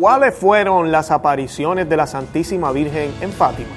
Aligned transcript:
¿Cuáles 0.00 0.32
fueron 0.32 0.92
las 0.92 1.10
apariciones 1.10 1.88
de 1.88 1.96
la 1.96 2.06
Santísima 2.06 2.70
Virgen 2.70 3.12
en 3.20 3.32
Fátima? 3.32 3.70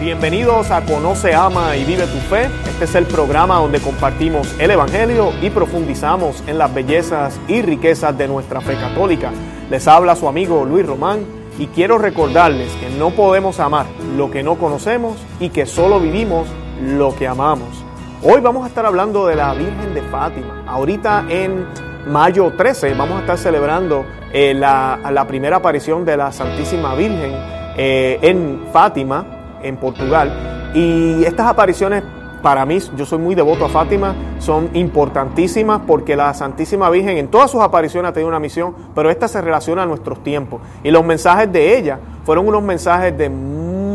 Bienvenidos 0.00 0.72
a 0.72 0.84
Conoce, 0.84 1.32
Ama 1.32 1.76
y 1.76 1.84
Vive 1.84 2.08
tu 2.08 2.18
Fe. 2.28 2.46
Este 2.66 2.86
es 2.86 2.96
el 2.96 3.06
programa 3.06 3.60
donde 3.60 3.78
compartimos 3.78 4.52
el 4.58 4.72
Evangelio 4.72 5.30
y 5.42 5.50
profundizamos 5.50 6.42
en 6.48 6.58
las 6.58 6.74
bellezas 6.74 7.38
y 7.46 7.62
riquezas 7.62 8.18
de 8.18 8.26
nuestra 8.26 8.60
fe 8.60 8.74
católica. 8.74 9.30
Les 9.70 9.86
habla 9.86 10.16
su 10.16 10.26
amigo 10.26 10.64
Luis 10.64 10.84
Román 10.84 11.20
y 11.56 11.68
quiero 11.68 11.98
recordarles 11.98 12.72
que 12.80 12.90
no 12.98 13.10
podemos 13.10 13.60
amar 13.60 13.86
lo 14.16 14.28
que 14.28 14.42
no 14.42 14.58
conocemos 14.58 15.24
y 15.38 15.50
que 15.50 15.66
solo 15.66 16.00
vivimos 16.00 16.48
lo 16.82 17.14
que 17.14 17.28
amamos. 17.28 17.83
Hoy 18.26 18.40
vamos 18.40 18.64
a 18.64 18.68
estar 18.68 18.86
hablando 18.86 19.26
de 19.26 19.36
la 19.36 19.52
Virgen 19.52 19.92
de 19.92 20.00
Fátima. 20.00 20.64
Ahorita 20.66 21.26
en 21.28 21.66
mayo 22.06 22.54
13 22.56 22.94
vamos 22.94 23.18
a 23.18 23.20
estar 23.20 23.36
celebrando 23.36 24.06
eh, 24.32 24.54
la, 24.54 25.26
primera 25.28 25.56
aparición 25.56 26.06
de 26.06 26.16
la 26.16 26.32
Santísima 26.32 26.94
Virgen 26.94 27.32
eh, 27.76 28.18
en 28.22 28.64
Fátima, 28.72 29.58
en 29.62 29.76
Portugal. 29.76 30.72
Y 30.74 31.22
estas 31.22 31.48
apariciones 31.48 32.02
para 32.42 32.64
mí, 32.64 32.78
yo 32.96 33.04
soy 33.04 33.18
muy 33.18 33.34
devoto 33.34 33.66
a 33.66 33.68
Fátima, 33.68 34.14
son 34.38 34.70
importantísimas 34.72 35.82
porque 35.86 36.16
la 36.16 36.32
Santísima 36.32 36.88
Virgen 36.88 37.18
en 37.18 37.28
todas 37.28 37.50
sus 37.50 37.60
apariciones 37.60 38.08
ha 38.08 38.12
tenido 38.14 38.30
una 38.30 38.40
misión, 38.40 38.74
pero 38.94 39.10
esta 39.10 39.28
se 39.28 39.42
relaciona 39.42 39.82
a 39.82 39.86
nuestros 39.86 40.22
tiempos. 40.22 40.62
Y 40.82 40.90
los 40.90 41.04
mensajes 41.04 41.52
de 41.52 41.76
ella 41.76 41.98
fueron 42.24 42.48
unos 42.48 42.62
mensajes 42.62 43.16
de 43.18 43.28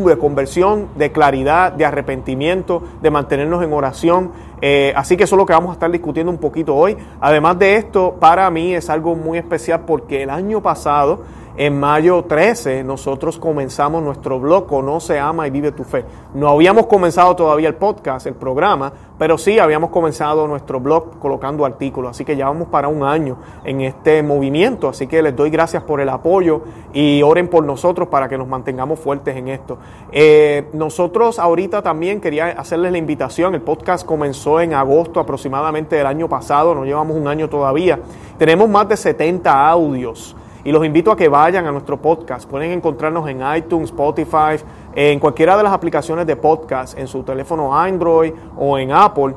de 0.08 0.18
conversión, 0.18 0.88
de 0.96 1.12
claridad, 1.12 1.74
de 1.74 1.86
arrepentimiento, 1.86 2.84
de 3.02 3.12
mantenernos 3.12 3.64
en 3.64 3.74
oración. 3.74 4.32
Eh, 4.62 4.94
así 4.96 5.18
que 5.18 5.24
eso 5.24 5.36
es 5.36 5.38
lo 5.38 5.46
que 5.46 5.54
vamos 5.54 5.72
a 5.72 5.74
estar 5.74 5.92
discutiendo 5.92 6.32
un 6.32 6.38
poquito 6.38 6.76
hoy. 6.76 6.98
Además 7.20 7.60
de 7.60 7.76
esto, 7.76 8.16
para 8.20 8.50
mí 8.50 8.74
es 8.74 8.90
algo 8.90 9.16
muy 9.16 9.38
especial 9.38 9.82
porque 9.86 10.24
el 10.24 10.30
año 10.30 10.62
pasado 10.62 11.24
en 11.60 11.78
mayo 11.78 12.24
13 12.24 12.86
nosotros 12.86 13.38
comenzamos 13.38 14.02
nuestro 14.02 14.40
blog 14.40 14.66
Conoce, 14.66 15.20
Ama 15.20 15.46
y 15.46 15.50
Vive 15.50 15.74
tu 15.74 15.84
Fe. 15.84 16.06
No 16.34 16.48
habíamos 16.48 16.86
comenzado 16.86 17.36
todavía 17.36 17.68
el 17.68 17.76
podcast, 17.76 18.28
el 18.28 18.36
programa, 18.36 18.94
pero 19.18 19.38
sí 19.38 19.60
habíamos 19.60 19.90
comenzado 19.90 20.48
nuestro 20.48 20.80
blog 20.80 21.20
colocando 21.20 21.66
artículos. 21.66 22.12
Así 22.12 22.24
que 22.24 22.38
ya 22.38 22.46
vamos 22.46 22.70
para 22.70 22.88
un 22.88 23.04
año 23.04 23.40
en 23.66 23.82
este 23.82 24.24
movimiento. 24.24 24.88
Así 24.88 25.06
que 25.06 25.22
les 25.22 25.36
doy 25.36 25.50
gracias 25.50 25.84
por 25.84 26.00
el 26.00 26.08
apoyo 26.08 26.62
y 26.94 27.22
oren 27.24 27.50
por 27.50 27.66
nosotros 27.66 28.08
para 28.08 28.30
que 28.30 28.38
nos 28.38 28.48
mantengamos 28.48 28.98
fuertes 28.98 29.36
en 29.36 29.50
esto. 29.50 29.80
Eh, 30.14 30.70
nosotros 30.72 31.40
ahorita 31.40 31.82
también 31.82 32.22
quería 32.22 32.52
hacerles 32.52 32.94
la 32.94 33.00
invitación. 33.00 33.54
El 33.54 33.64
podcast 33.64 34.06
comenzó 34.06 34.62
en 34.62 34.76
agosto 34.76 35.20
aproximadamente 35.20 35.98
del 35.98 36.06
año 36.06 36.30
pasado. 36.30 36.74
No 36.74 36.86
llevamos 36.86 37.18
un 37.18 37.28
año 37.28 37.50
todavía. 37.50 38.00
Tenemos 38.38 38.70
más 38.70 38.88
de 38.88 38.96
70 38.96 39.70
audios 39.70 40.38
y 40.70 40.72
los 40.72 40.86
invito 40.86 41.12
a 41.12 41.18
que 41.18 41.28
vayan 41.28 41.66
a 41.66 41.72
nuestro 41.72 42.00
podcast. 42.00 42.48
Pueden 42.48 42.70
encontrarnos 42.70 43.28
en 43.28 43.42
iTunes, 43.58 43.90
Spotify, 43.90 44.64
en 44.94 45.20
cualquiera 45.20 45.58
de 45.58 45.64
las 45.64 45.74
aplicaciones 45.74 46.28
de 46.28 46.36
podcast, 46.36 46.96
en 46.96 47.08
su 47.08 47.24
teléfono 47.24 47.76
Android 47.76 48.32
o 48.56 48.78
en 48.78 48.92
Apple, 48.92 49.34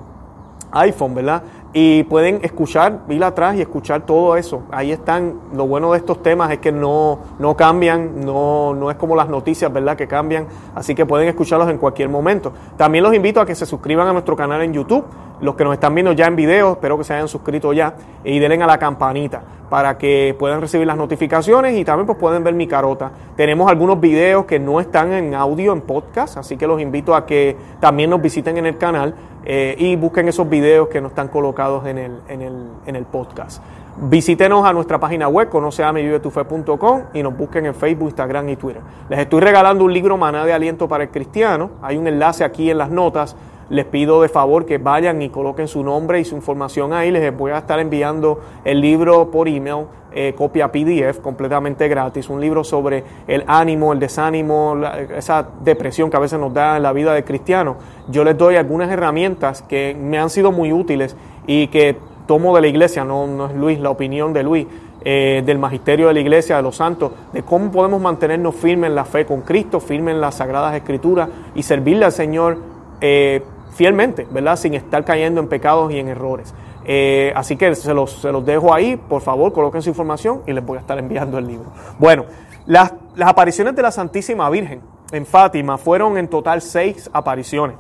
iPhone, 0.73 1.15
¿verdad? 1.15 1.43
Y 1.73 2.03
pueden 2.05 2.41
escuchar, 2.43 3.01
ir 3.09 3.25
atrás 3.25 3.57
y 3.57 3.63
escuchar 3.63 4.05
todo 4.05 4.37
eso. 4.37 4.63
Ahí 4.71 4.93
están, 4.93 5.41
lo 5.55 5.67
bueno 5.67 5.93
de 5.93 5.99
estos 5.99 6.23
temas 6.23 6.51
es 6.51 6.59
que 6.59 6.71
no, 6.71 7.19
no 7.39 7.57
cambian, 7.57 8.21
no, 8.25 8.75
no 8.75 8.91
es 8.91 8.97
como 8.97 9.17
las 9.17 9.29
noticias, 9.29 9.73
¿verdad? 9.73 9.97
Que 9.97 10.07
cambian, 10.07 10.47
así 10.75 10.95
que 10.95 11.07
pueden 11.07 11.29
escucharlos 11.29 11.71
en 11.71 11.79
cualquier 11.79 12.09
momento. 12.09 12.53
También 12.77 13.03
los 13.05 13.15
invito 13.15 13.41
a 13.41 13.47
que 13.47 13.55
se 13.55 13.65
suscriban 13.65 14.07
a 14.07 14.13
nuestro 14.13 14.37
canal 14.37 14.61
en 14.63 14.75
YouTube, 14.75 15.05
los 15.41 15.57
que 15.57 15.65
nos 15.65 15.73
están 15.73 15.95
viendo 15.95 16.13
ya 16.13 16.27
en 16.27 16.37
video, 16.37 16.73
espero 16.73 16.99
que 16.99 17.05
se 17.05 17.15
hayan 17.15 17.29
suscrito 17.29 17.73
ya, 17.73 17.95
y 18.23 18.39
denle 18.39 18.63
a 18.63 18.67
la 18.67 18.79
campanita 18.79 19.43
para 19.73 19.97
que 19.97 20.37
puedan 20.39 20.61
recibir 20.61 20.87
las 20.87 20.99
notificaciones 20.99 21.75
y 21.79 21.83
también 21.83 22.07
pues 22.07 22.19
pueden 22.19 22.45
ver 22.45 22.53
mi 22.53 22.67
carota. 22.67 23.11
Tenemos 23.37 23.71
algunos 23.71 23.99
videos 23.99 24.45
que 24.45 24.59
no 24.59 24.81
están 24.81 25.15
en 25.15 25.35
audio, 25.35 25.73
en 25.73 25.81
podcast, 25.81 26.37
así 26.37 26.59
que 26.59 26.67
los 26.67 26.79
invito 26.79 27.15
a 27.15 27.25
que 27.25 27.57
también 27.81 28.11
nos 28.11 28.21
visiten 28.21 28.59
en 28.59 28.67
el 28.67 28.77
canal 28.77 29.15
eh, 29.45 29.75
y 29.79 29.97
busquen 29.97 30.29
esos 30.29 30.49
videos 30.49 30.89
que 30.89 31.01
no 31.01 31.09
están 31.09 31.29
colocados 31.29 31.87
en 31.87 31.99
el, 31.99 32.13
en 32.29 32.43
el, 32.43 32.55
en 32.87 32.97
el 32.97 33.05
podcast. 33.05 33.63
Visítenos 33.97 34.65
a 34.65 34.73
nuestra 34.73 34.99
página 34.99 35.29
web, 35.29 35.51
conoceamevivetufe.com 35.51 37.03
y 37.13 37.23
nos 37.23 37.37
busquen 37.37 37.67
en 37.67 37.75
Facebook, 37.75 38.09
Instagram 38.09 38.49
y 38.49 38.57
Twitter. 38.57 38.81
Les 39.11 39.19
estoy 39.19 39.41
regalando 39.41 39.85
un 39.85 39.93
libro 39.93 40.17
Maná 40.17 40.47
de 40.47 40.53
Aliento 40.53 40.89
para 40.89 41.05
el 41.05 41.11
Cristiano. 41.11 41.71
Hay 41.83 41.99
un 41.99 42.07
enlace 42.07 42.43
aquí 42.43 42.71
en 42.71 42.79
las 42.79 42.91
notas 42.91 43.37
les 43.73 43.87
pido 43.87 44.21
de 44.21 44.29
favor 44.29 44.67
que 44.67 44.77
vayan 44.77 45.23
y 45.23 45.31
coloquen 45.31 45.67
su 45.67 45.83
nombre 45.83 46.21
y 46.21 46.27
su 46.27 46.37
información 46.37 46.93
ahí. 46.93 47.11
Les 47.11 47.35
voy 47.35 47.53
a 47.53 47.59
estar 47.59 47.81
enviando 47.81 48.39
el 48.67 48.83
libro 48.83 49.31
por 49.31 49.49
email, 49.49 49.87
eh, 50.13 50.35
copia 50.37 50.71
PDF 50.71 51.21
completamente 51.23 51.89
gratis. 51.89 52.29
Un 52.29 52.39
libro 52.39 52.65
sobre 52.65 53.03
el 53.27 53.43
ánimo, 53.47 53.95
el 53.95 53.99
desánimo, 53.99 54.77
esa 55.17 55.49
depresión 55.65 56.11
que 56.11 56.19
a 56.19 56.21
veces 56.21 56.39
nos 56.39 56.53
da 56.53 56.77
en 56.77 56.83
la 56.83 56.93
vida 56.93 57.15
de 57.15 57.25
cristiano. 57.25 57.77
Yo 58.09 58.25
les 58.25 58.37
doy 58.37 58.57
algunas 58.57 58.91
herramientas 58.91 59.63
que 59.63 59.97
me 59.99 60.19
han 60.19 60.29
sido 60.29 60.53
muy 60.53 60.71
útiles 60.71 61.17
y 61.47 61.69
que 61.69 61.97
tomo 62.27 62.55
de 62.55 62.61
la 62.61 62.67
iglesia, 62.67 63.07
no, 63.07 63.27
no 63.27 63.47
es 63.47 63.55
Luis, 63.55 63.81
la 63.81 63.89
opinión 63.89 64.35
de 64.35 64.43
Luis. 64.43 64.67
Eh, 65.05 65.43
del 65.45 65.59
magisterio 65.59 66.07
de 66.07 66.15
la 66.15 66.21
iglesia, 66.21 66.59
de 66.59 66.63
los 66.63 66.77
santos, 66.77 67.11
de 67.33 67.43
cómo 67.43 67.73
podemos 67.73 68.01
mantenernos 68.01 68.55
firmes 68.55 68.89
en 68.89 68.95
la 68.95 69.05
fe 69.05 69.27
con 69.27 69.41
Cristo, 69.41 69.81
firmes 69.81 70.15
en 70.15 70.21
las 70.21 70.37
sagradas 70.37 70.77
escrituras 70.77 71.29
y 71.57 71.65
servirle 71.65 72.05
al 72.05 72.13
Señor 72.13 72.59
eh, 73.01 73.43
fielmente, 73.73 74.27
¿verdad? 74.31 74.57
Sin 74.57 74.75
estar 74.75 75.05
cayendo 75.05 75.41
en 75.41 75.49
pecados 75.49 75.93
y 75.93 75.99
en 75.99 76.09
errores. 76.09 76.55
Eh, 76.85 77.33
así 77.37 77.57
que 77.57 77.75
se 77.75 77.95
los, 77.95 78.13
se 78.13 78.33
los, 78.33 78.45
dejo 78.45 78.75
ahí, 78.75 78.97
por 78.97 79.23
favor, 79.23 79.53
coloquen 79.53 79.83
su 79.83 79.89
información 79.89 80.43
y 80.47 80.53
les 80.53 80.65
voy 80.65 80.79
a 80.79 80.81
estar 80.81 80.99
enviando 80.99 81.39
el 81.39 81.47
libro. 81.47 81.67
Bueno, 81.99 82.25
las, 82.67 82.93
las 83.15 83.29
apariciones 83.29 83.75
de 83.75 83.83
la 83.83 83.93
Santísima 83.93 84.49
Virgen 84.51 84.81
en 85.13 85.27
Fátima 85.27 85.79
fueron 85.79 86.19
en 86.19 86.29
total 86.29 86.61
seis 86.61 87.09
apariciones. 87.13 87.77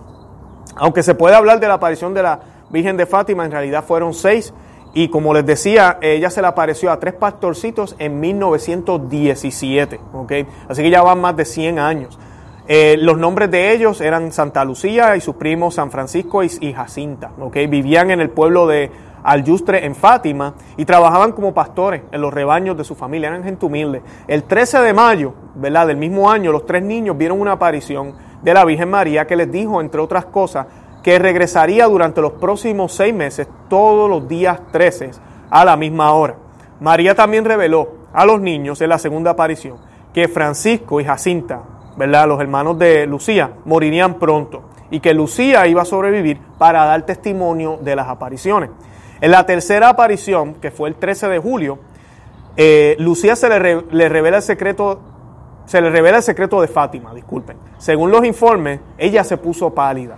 Aunque 0.76 1.02
se 1.02 1.14
puede 1.14 1.34
hablar 1.34 1.60
de 1.60 1.68
la 1.68 1.74
aparición 1.74 2.14
de 2.14 2.22
la 2.22 2.40
Virgen 2.70 2.96
de 2.96 3.06
Fátima, 3.06 3.44
en 3.44 3.50
realidad 3.50 3.84
fueron 3.84 4.14
seis. 4.14 4.54
Y 4.94 5.08
como 5.08 5.32
les 5.32 5.46
decía, 5.46 5.98
ella 6.02 6.28
se 6.28 6.42
le 6.42 6.48
apareció 6.48 6.92
a 6.92 7.00
tres 7.00 7.14
pastorcitos 7.14 7.96
en 7.98 8.20
1917. 8.20 10.00
¿okay? 10.12 10.46
Así 10.68 10.82
que 10.82 10.90
ya 10.90 11.02
van 11.02 11.20
más 11.20 11.34
de 11.36 11.44
100 11.44 11.78
años. 11.78 12.18
Eh, 12.68 12.96
los 12.98 13.18
nombres 13.18 13.50
de 13.50 13.72
ellos 13.72 14.00
eran 14.00 14.30
Santa 14.30 14.64
Lucía 14.64 15.16
y 15.16 15.20
su 15.20 15.34
primo 15.34 15.70
San 15.70 15.90
Francisco 15.90 16.42
y, 16.42 16.72
Jacinta. 16.72 17.32
¿okay? 17.40 17.66
Vivían 17.66 18.10
en 18.10 18.20
el 18.20 18.30
pueblo 18.30 18.66
de 18.66 18.90
Alyustre 19.24 19.84
en 19.84 19.94
Fátima 19.94 20.54
y 20.76 20.84
trabajaban 20.84 21.32
como 21.32 21.54
pastores 21.54 22.02
en 22.12 22.20
los 22.20 22.32
rebaños 22.32 22.76
de 22.76 22.84
su 22.84 22.94
familia, 22.94 23.28
eran 23.28 23.44
gente 23.44 23.66
humilde. 23.66 24.02
El 24.28 24.44
13 24.44 24.80
de 24.80 24.92
mayo 24.92 25.34
¿verdad? 25.54 25.86
del 25.88 25.96
mismo 25.96 26.30
año, 26.30 26.52
los 26.52 26.66
tres 26.66 26.82
niños 26.82 27.16
vieron 27.16 27.40
una 27.40 27.52
aparición 27.52 28.14
de 28.42 28.54
la 28.54 28.64
Virgen 28.64 28.90
María 28.90 29.26
que 29.26 29.36
les 29.36 29.50
dijo, 29.50 29.80
entre 29.80 30.00
otras 30.00 30.26
cosas, 30.26 30.66
que 31.02 31.18
regresaría 31.18 31.86
durante 31.86 32.20
los 32.20 32.32
próximos 32.32 32.94
seis 32.94 33.14
meses, 33.14 33.48
todos 33.68 34.08
los 34.08 34.28
días 34.28 34.60
13, 34.70 35.10
a 35.50 35.64
la 35.64 35.76
misma 35.76 36.12
hora. 36.12 36.36
María 36.80 37.14
también 37.14 37.44
reveló 37.44 37.90
a 38.12 38.24
los 38.24 38.40
niños 38.40 38.80
en 38.80 38.88
la 38.88 38.98
segunda 38.98 39.32
aparición 39.32 39.78
que 40.12 40.28
Francisco 40.28 41.00
y 41.00 41.04
Jacinta 41.04 41.62
Los 42.06 42.40
hermanos 42.40 42.78
de 42.78 43.06
Lucía 43.06 43.52
morirían 43.64 44.18
pronto 44.18 44.62
y 44.90 45.00
que 45.00 45.14
Lucía 45.14 45.66
iba 45.66 45.82
a 45.82 45.86
sobrevivir 45.86 46.38
para 46.58 46.84
dar 46.84 47.06
testimonio 47.06 47.78
de 47.80 47.96
las 47.96 48.08
apariciones. 48.08 48.70
En 49.20 49.30
la 49.30 49.46
tercera 49.46 49.88
aparición, 49.88 50.54
que 50.54 50.70
fue 50.70 50.88
el 50.88 50.96
13 50.96 51.28
de 51.28 51.38
julio, 51.38 51.78
eh, 52.56 52.96
Lucía 52.98 53.34
se 53.36 53.48
le, 53.48 54.08
revela 54.08 54.36
el 54.38 54.42
secreto, 54.42 55.00
se 55.64 55.80
le 55.80 55.90
revela 55.90 56.18
el 56.18 56.22
secreto 56.22 56.60
de 56.60 56.68
Fátima, 56.68 57.14
disculpen. 57.14 57.56
Según 57.78 58.10
los 58.10 58.24
informes, 58.24 58.80
ella 58.98 59.24
se 59.24 59.38
puso 59.38 59.72
pálida 59.72 60.16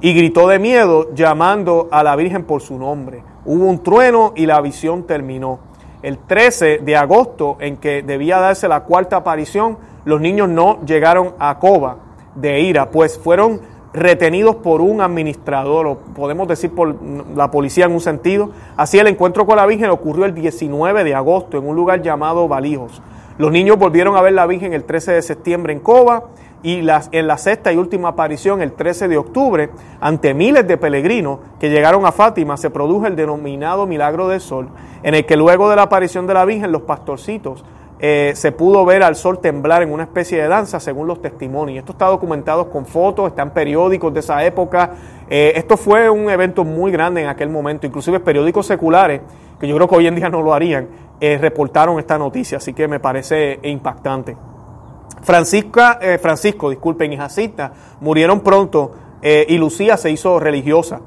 y 0.00 0.12
gritó 0.14 0.48
de 0.48 0.58
miedo 0.58 1.14
llamando 1.14 1.88
a 1.92 2.02
la 2.02 2.16
Virgen 2.16 2.44
por 2.44 2.60
su 2.60 2.78
nombre. 2.78 3.22
Hubo 3.44 3.66
un 3.66 3.82
trueno 3.82 4.32
y 4.34 4.46
la 4.46 4.60
visión 4.60 5.04
terminó. 5.04 5.60
El 6.02 6.18
13 6.18 6.78
de 6.78 6.96
agosto, 6.96 7.56
en 7.58 7.76
que 7.76 8.02
debía 8.02 8.38
darse 8.38 8.68
la 8.68 8.84
cuarta 8.84 9.16
aparición, 9.16 9.78
los 10.04 10.20
niños 10.20 10.48
no 10.48 10.80
llegaron 10.84 11.34
a 11.40 11.58
Coba 11.58 11.96
de 12.36 12.60
ira, 12.60 12.90
pues 12.90 13.18
fueron 13.18 13.60
retenidos 13.92 14.56
por 14.56 14.80
un 14.80 15.00
administrador, 15.00 15.86
o 15.86 15.98
podemos 15.98 16.46
decir 16.46 16.70
por 16.70 16.94
la 17.34 17.50
policía 17.50 17.86
en 17.86 17.92
un 17.92 18.00
sentido. 18.00 18.50
Así 18.76 18.98
el 18.98 19.08
encuentro 19.08 19.44
con 19.44 19.56
la 19.56 19.66
Virgen 19.66 19.90
ocurrió 19.90 20.24
el 20.24 20.34
19 20.34 21.02
de 21.02 21.14
agosto 21.14 21.58
en 21.58 21.66
un 21.66 21.74
lugar 21.74 22.00
llamado 22.00 22.46
Valijos. 22.46 23.02
Los 23.38 23.50
niños 23.50 23.76
volvieron 23.76 24.16
a 24.16 24.22
ver 24.22 24.34
la 24.34 24.46
Virgen 24.46 24.74
el 24.74 24.84
13 24.84 25.12
de 25.12 25.22
septiembre 25.22 25.72
en 25.72 25.80
Coba 25.80 26.24
y 26.62 26.82
las, 26.82 27.08
en 27.12 27.26
la 27.26 27.38
sexta 27.38 27.72
y 27.72 27.76
última 27.76 28.08
aparición 28.08 28.62
el 28.62 28.72
13 28.72 29.08
de 29.08 29.16
octubre, 29.16 29.70
ante 30.00 30.34
miles 30.34 30.66
de 30.66 30.76
peregrinos 30.76 31.38
que 31.60 31.70
llegaron 31.70 32.06
a 32.06 32.12
Fátima, 32.12 32.56
se 32.56 32.70
produjo 32.70 33.06
el 33.06 33.16
denominado 33.16 33.86
milagro 33.86 34.28
del 34.28 34.40
sol, 34.40 34.68
en 35.02 35.14
el 35.14 35.24
que 35.26 35.36
luego 35.36 35.70
de 35.70 35.76
la 35.76 35.82
aparición 35.82 36.26
de 36.26 36.34
la 36.34 36.44
Virgen 36.44 36.72
los 36.72 36.82
pastorcitos 36.82 37.64
eh, 38.00 38.32
se 38.36 38.52
pudo 38.52 38.84
ver 38.84 39.02
al 39.02 39.16
sol 39.16 39.40
temblar 39.40 39.82
en 39.82 39.92
una 39.92 40.04
especie 40.04 40.40
de 40.40 40.46
danza 40.46 40.78
según 40.78 41.08
los 41.08 41.20
testimonios. 41.20 41.78
Esto 41.78 41.92
está 41.92 42.06
documentado 42.06 42.70
con 42.70 42.86
fotos, 42.86 43.28
están 43.28 43.50
periódicos 43.50 44.14
de 44.14 44.20
esa 44.20 44.44
época. 44.44 44.92
Eh, 45.28 45.52
esto 45.56 45.76
fue 45.76 46.08
un 46.08 46.30
evento 46.30 46.64
muy 46.64 46.92
grande 46.92 47.22
en 47.22 47.28
aquel 47.28 47.48
momento, 47.48 47.86
inclusive 47.86 48.20
periódicos 48.20 48.66
seculares, 48.66 49.20
que 49.58 49.66
yo 49.66 49.74
creo 49.74 49.88
que 49.88 49.96
hoy 49.96 50.06
en 50.06 50.14
día 50.14 50.28
no 50.28 50.42
lo 50.42 50.54
harían, 50.54 50.88
eh, 51.20 51.38
reportaron 51.40 51.98
esta 51.98 52.16
noticia, 52.18 52.58
así 52.58 52.72
que 52.72 52.86
me 52.86 53.00
parece 53.00 53.58
impactante. 53.64 54.36
Francisca, 55.22 55.98
Francisco, 56.20 56.70
disculpen, 56.70 57.12
y 57.12 57.16
Jacinta 57.16 57.72
murieron 58.00 58.40
pronto 58.40 58.92
y 59.22 59.58
Lucía 59.58 59.96
se 59.96 60.10
hizo 60.10 60.38
religiosa. 60.40 61.00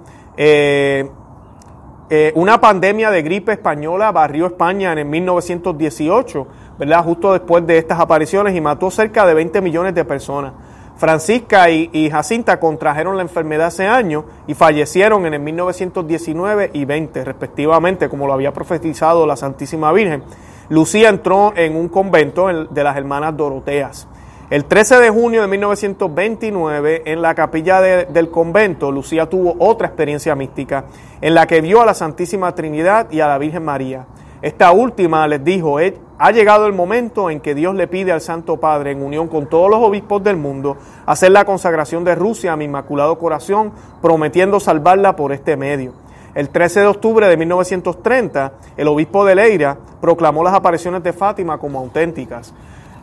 una 2.35 2.61
pandemia 2.61 3.09
de 3.09 3.21
gripe 3.21 3.53
española 3.53 4.11
barrió 4.11 4.47
España 4.47 4.93
en 4.93 5.09
1918 5.09 6.47
¿verdad? 6.81 7.03
Justo 7.03 7.33
después 7.33 7.67
de 7.67 7.77
estas 7.77 7.99
apariciones 7.99 8.55
y 8.55 8.59
mató 8.59 8.89
cerca 8.89 9.23
de 9.27 9.35
20 9.35 9.61
millones 9.61 9.93
de 9.93 10.03
personas. 10.03 10.53
Francisca 10.97 11.69
y, 11.69 12.09
Jacinta 12.09 12.59
contrajeron 12.59 13.17
la 13.17 13.21
enfermedad 13.21 13.67
ese 13.67 13.85
año 13.85 14.25
y 14.47 14.55
fallecieron 14.55 15.27
en 15.27 15.35
el 15.35 15.41
1919 15.41 16.71
y 16.73 16.85
20, 16.85 17.23
respectivamente, 17.23 18.09
como 18.09 18.25
lo 18.25 18.33
había 18.33 18.51
profetizado 18.51 19.27
la 19.27 19.35
Santísima 19.35 19.91
Virgen. 19.91 20.23
Lucía 20.71 21.09
entró 21.09 21.51
en 21.57 21.75
un 21.75 21.89
convento 21.89 22.47
de 22.47 22.83
las 22.85 22.95
hermanas 22.95 23.35
Doroteas. 23.35 24.07
El 24.49 24.63
13 24.63 25.01
de 25.01 25.09
junio 25.09 25.41
de 25.41 25.47
1929, 25.49 27.01
en 27.07 27.21
la 27.21 27.35
capilla 27.35 27.81
del 27.81 28.29
convento, 28.29 28.89
Lucía 28.89 29.29
tuvo 29.29 29.53
otra 29.59 29.87
experiencia 29.87 30.33
mística 30.33 30.85
en 31.19 31.33
la 31.33 31.45
que 31.45 31.59
vio 31.59 31.81
a 31.81 31.85
la 31.85 31.93
Santísima 31.93 32.55
Trinidad 32.55 33.11
y 33.11 33.19
a 33.19 33.27
la 33.27 33.37
Virgen 33.37 33.65
María. 33.65 34.05
Esta 34.41 34.71
última 34.71 35.27
les 35.27 35.43
dijo, 35.43 35.77
ha 36.17 36.31
llegado 36.31 36.67
el 36.67 36.73
momento 36.73 37.29
en 37.29 37.41
que 37.41 37.53
Dios 37.53 37.75
le 37.75 37.89
pide 37.89 38.13
al 38.13 38.21
Santo 38.21 38.55
Padre, 38.55 38.91
en 38.91 39.03
unión 39.03 39.27
con 39.27 39.47
todos 39.47 39.69
los 39.69 39.81
obispos 39.83 40.23
del 40.23 40.37
mundo, 40.37 40.77
hacer 41.05 41.33
la 41.33 41.43
consagración 41.43 42.05
de 42.05 42.15
Rusia 42.15 42.53
a 42.53 42.55
mi 42.55 42.63
Inmaculado 42.63 43.19
Corazón, 43.19 43.73
prometiendo 44.01 44.61
salvarla 44.61 45.17
por 45.17 45.33
este 45.33 45.57
medio. 45.57 45.91
El 46.33 46.49
13 46.49 46.81
de 46.81 46.87
octubre 46.87 47.27
de 47.27 47.37
1930, 47.37 48.53
el 48.77 48.87
obispo 48.87 49.25
de 49.25 49.35
Leira 49.35 49.77
proclamó 49.99 50.43
las 50.43 50.53
apariciones 50.53 51.03
de 51.03 51.13
Fátima 51.13 51.57
como 51.57 51.79
auténticas. 51.79 52.53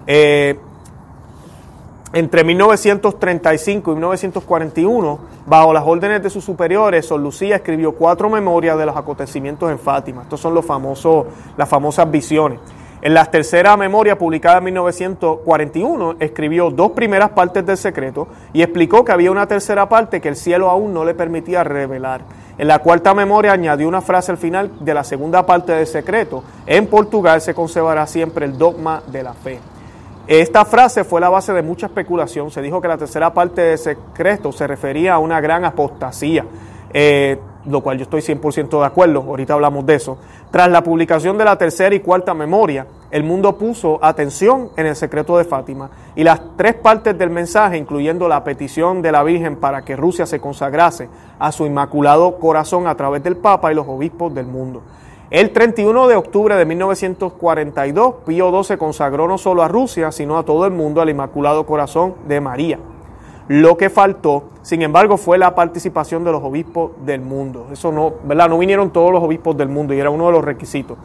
Eh, 0.07 0.59
entre 2.15 2.43
1935 2.43 3.91
y 3.91 3.95
1941, 3.95 5.19
bajo 5.47 5.75
las 5.75 5.85
órdenes 5.87 6.23
de 6.23 6.31
sus 6.31 6.43
superiores, 6.43 7.05
Sor 7.05 7.21
Lucía 7.21 7.57
escribió 7.57 7.93
cuatro 7.93 8.31
memorias 8.31 8.79
de 8.79 8.87
los 8.87 8.97
acontecimientos 8.97 9.71
en 9.71 9.79
Fátima. 9.79 10.23
Estos 10.23 10.41
son 10.41 10.55
los 10.55 10.65
famosos, 10.65 11.27
las 11.59 11.69
famosas 11.69 12.11
visiones. 12.11 12.61
En 13.01 13.15
la 13.15 13.27
tercera 13.27 13.77
memoria, 13.77 14.19
publicada 14.19 14.59
en 14.59 14.65
1941, 14.65 16.17
escribió 16.19 16.71
dos 16.71 16.93
primeras 16.93 17.31
partes 17.31 17.65
del 17.65 17.77
secreto 17.77 18.27
y 18.53 18.63
explicó 18.63 19.05
que 19.05 19.13
había 19.13 19.31
una 19.31 19.47
tercera 19.47 19.89
parte 19.89 20.21
que 20.21 20.29
el 20.29 20.35
cielo 20.35 20.69
aún 20.69 20.93
no 20.93 21.05
le 21.05 21.15
permitía 21.15 21.63
revelar. 21.63 22.23
En 22.59 22.67
la 22.67 22.81
cuarta 22.81 23.15
memoria 23.15 23.53
añadió 23.53 23.87
una 23.87 24.01
frase 24.01 24.33
al 24.33 24.39
final 24.39 24.73
de 24.81 24.95
la 24.95 25.05
segunda 25.05 25.47
parte 25.47 25.73
del 25.73 25.87
secreto. 25.87 26.43
En 26.67 26.89
Portugal 26.89 27.41
se 27.41 27.55
conservará 27.55 28.05
siempre 28.09 28.47
el 28.47 28.59
dogma 28.59 29.01
de 29.07 29.23
la 29.23 29.33
fe. 29.33 29.61
Esta 30.27 30.65
frase 30.65 31.05
fue 31.05 31.21
la 31.21 31.29
base 31.29 31.53
de 31.53 31.63
mucha 31.63 31.87
especulación. 31.87 32.51
Se 32.51 32.61
dijo 32.61 32.81
que 32.81 32.89
la 32.89 32.99
tercera 32.99 33.33
parte 33.33 33.63
de 33.63 33.79
secreto 33.79 34.51
se 34.51 34.67
refería 34.67 35.15
a 35.15 35.19
una 35.19 35.41
gran 35.41 35.65
apostasía, 35.65 36.45
eh, 36.93 37.39
lo 37.67 37.81
cual 37.81 37.99
yo 37.99 38.05
estoy 38.05 38.21
100% 38.21 38.81
de 38.81 38.87
acuerdo, 38.87 39.21
ahorita 39.21 39.55
hablamos 39.55 39.85
de 39.87 39.95
eso. 39.95 40.19
Tras 40.51 40.71
la 40.71 40.83
publicación 40.83 41.39
de 41.39 41.45
la 41.45 41.57
tercera 41.57 41.95
y 41.95 42.01
cuarta 42.01 42.35
memoria, 42.35 42.87
el 43.11 43.25
mundo 43.25 43.57
puso 43.57 43.99
atención 44.03 44.71
en 44.77 44.87
el 44.87 44.97
secreto 44.97 45.39
de 45.39 45.45
Fátima 45.45 45.91
y 46.15 46.25
las 46.25 46.41
tres 46.57 46.75
partes 46.75 47.17
del 47.19 47.31
mensaje, 47.31 47.77
incluyendo 47.79 48.29
la 48.29 48.45
petición 48.45 49.03
de 49.03 49.13
la 49.13 49.23
Virgen 49.23 49.57
para 49.57 49.83
que 49.83 49.97
Rusia 49.97 50.27
se 50.27 50.41
consagrase 50.41 51.09
a 51.39 51.53
su 51.53 51.67
inmaculado 51.67 52.39
corazón 52.39 52.87
a 52.87 52.95
través 52.95 53.23
del 53.23 53.37
Papa 53.37 53.73
y 53.73 53.75
los 53.75 53.87
obispos 53.89 54.35
del 54.35 54.47
mundo. 54.47 54.83
El 55.31 55.53
31 55.53 56.09
de 56.09 56.17
octubre 56.17 56.57
de 56.57 56.65
1942, 56.65 58.15
Pío 58.27 58.63
XII 58.63 58.79
consagró 58.79 59.29
no 59.29 59.37
solo 59.37 59.63
a 59.63 59.69
Rusia, 59.69 60.11
sino 60.11 60.39
a 60.39 60.45
todo 60.45 60.65
el 60.65 60.73
mundo 60.73 61.03
al 61.03 61.11
Inmaculado 61.11 61.67
Corazón 61.67 62.15
de 62.27 62.41
María. 62.41 62.79
Lo 63.49 63.79
que 63.79 63.89
faltó, 63.89 64.51
sin 64.61 64.83
embargo, 64.83 65.17
fue 65.17 65.39
la 65.39 65.55
participación 65.55 66.23
de 66.23 66.33
los 66.33 66.43
obispos 66.43 66.93
del 67.05 67.23
mundo. 67.23 67.69
Eso 67.73 67.91
no, 67.91 68.13
¿verdad? 68.25 68.49
No 68.49 68.59
vinieron 68.59 68.91
todos 68.91 69.11
los 69.11 69.23
obispos 69.23 69.57
del 69.57 69.69
mundo 69.69 69.95
y 69.95 70.01
era 70.01 70.11
uno 70.11 70.27
de 70.27 70.33
los 70.33 70.45
requisitos. 70.45 70.99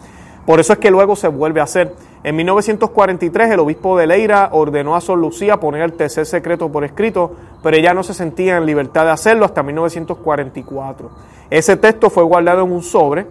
Por 0.45 0.59
eso 0.59 0.73
es 0.73 0.79
que 0.79 0.91
luego 0.91 1.15
se 1.15 1.29
vuelve 1.29 1.61
a 1.61 1.63
hacer. 1.63 1.95
En 2.21 2.35
1943 2.35 3.51
el 3.51 3.59
obispo 3.59 3.97
de 3.97 4.07
Leira 4.07 4.49
ordenó 4.51 4.95
a 4.95 5.01
Sor 5.01 5.19
Lucía 5.19 5.57
poner 5.57 5.83
el 5.83 5.93
tercer 5.93 6.25
secreto 6.25 6.69
por 6.69 6.83
escrito, 6.83 7.31
pero 7.61 7.77
ella 7.77 7.93
no 7.93 8.03
se 8.03 8.13
sentía 8.13 8.57
en 8.57 8.65
libertad 8.65 9.05
de 9.05 9.11
hacerlo 9.11 9.45
hasta 9.45 9.63
1944. 9.63 11.09
Ese 11.49 11.77
texto 11.77 12.09
fue 12.09 12.23
guardado 12.23 12.63
en 12.65 12.73
un 12.73 12.83
sobre 12.83 13.25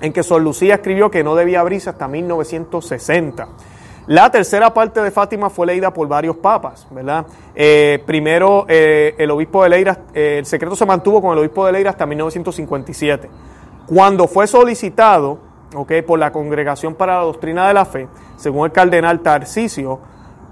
en 0.00 0.14
que 0.14 0.22
Sor 0.22 0.40
Lucía 0.40 0.76
escribió 0.76 1.10
que 1.10 1.22
no 1.22 1.34
debía 1.34 1.60
abrirse 1.60 1.90
hasta 1.90 2.08
1960. 2.08 3.48
La 4.10 4.28
tercera 4.28 4.74
parte 4.74 5.00
de 5.00 5.12
Fátima 5.12 5.48
fue 5.50 5.68
leída 5.68 5.94
por 5.94 6.08
varios 6.08 6.34
papas, 6.34 6.84
¿verdad? 6.90 7.26
Eh, 7.54 8.02
primero, 8.04 8.66
eh, 8.66 9.14
el 9.16 9.30
obispo 9.30 9.62
de 9.62 9.68
Leira, 9.68 10.00
eh, 10.12 10.38
el 10.38 10.46
secreto 10.46 10.74
se 10.74 10.84
mantuvo 10.84 11.22
con 11.22 11.30
el 11.30 11.38
obispo 11.38 11.64
de 11.64 11.70
Leira 11.70 11.90
hasta 11.90 12.06
1957. 12.06 13.30
Cuando 13.86 14.26
fue 14.26 14.48
solicitado, 14.48 15.38
por 16.08 16.18
la 16.18 16.32
Congregación 16.32 16.96
para 16.96 17.18
la 17.18 17.22
Doctrina 17.22 17.68
de 17.68 17.74
la 17.74 17.84
Fe, 17.84 18.08
según 18.34 18.64
el 18.66 18.72
cardenal 18.72 19.20
Tarcisio, 19.20 20.00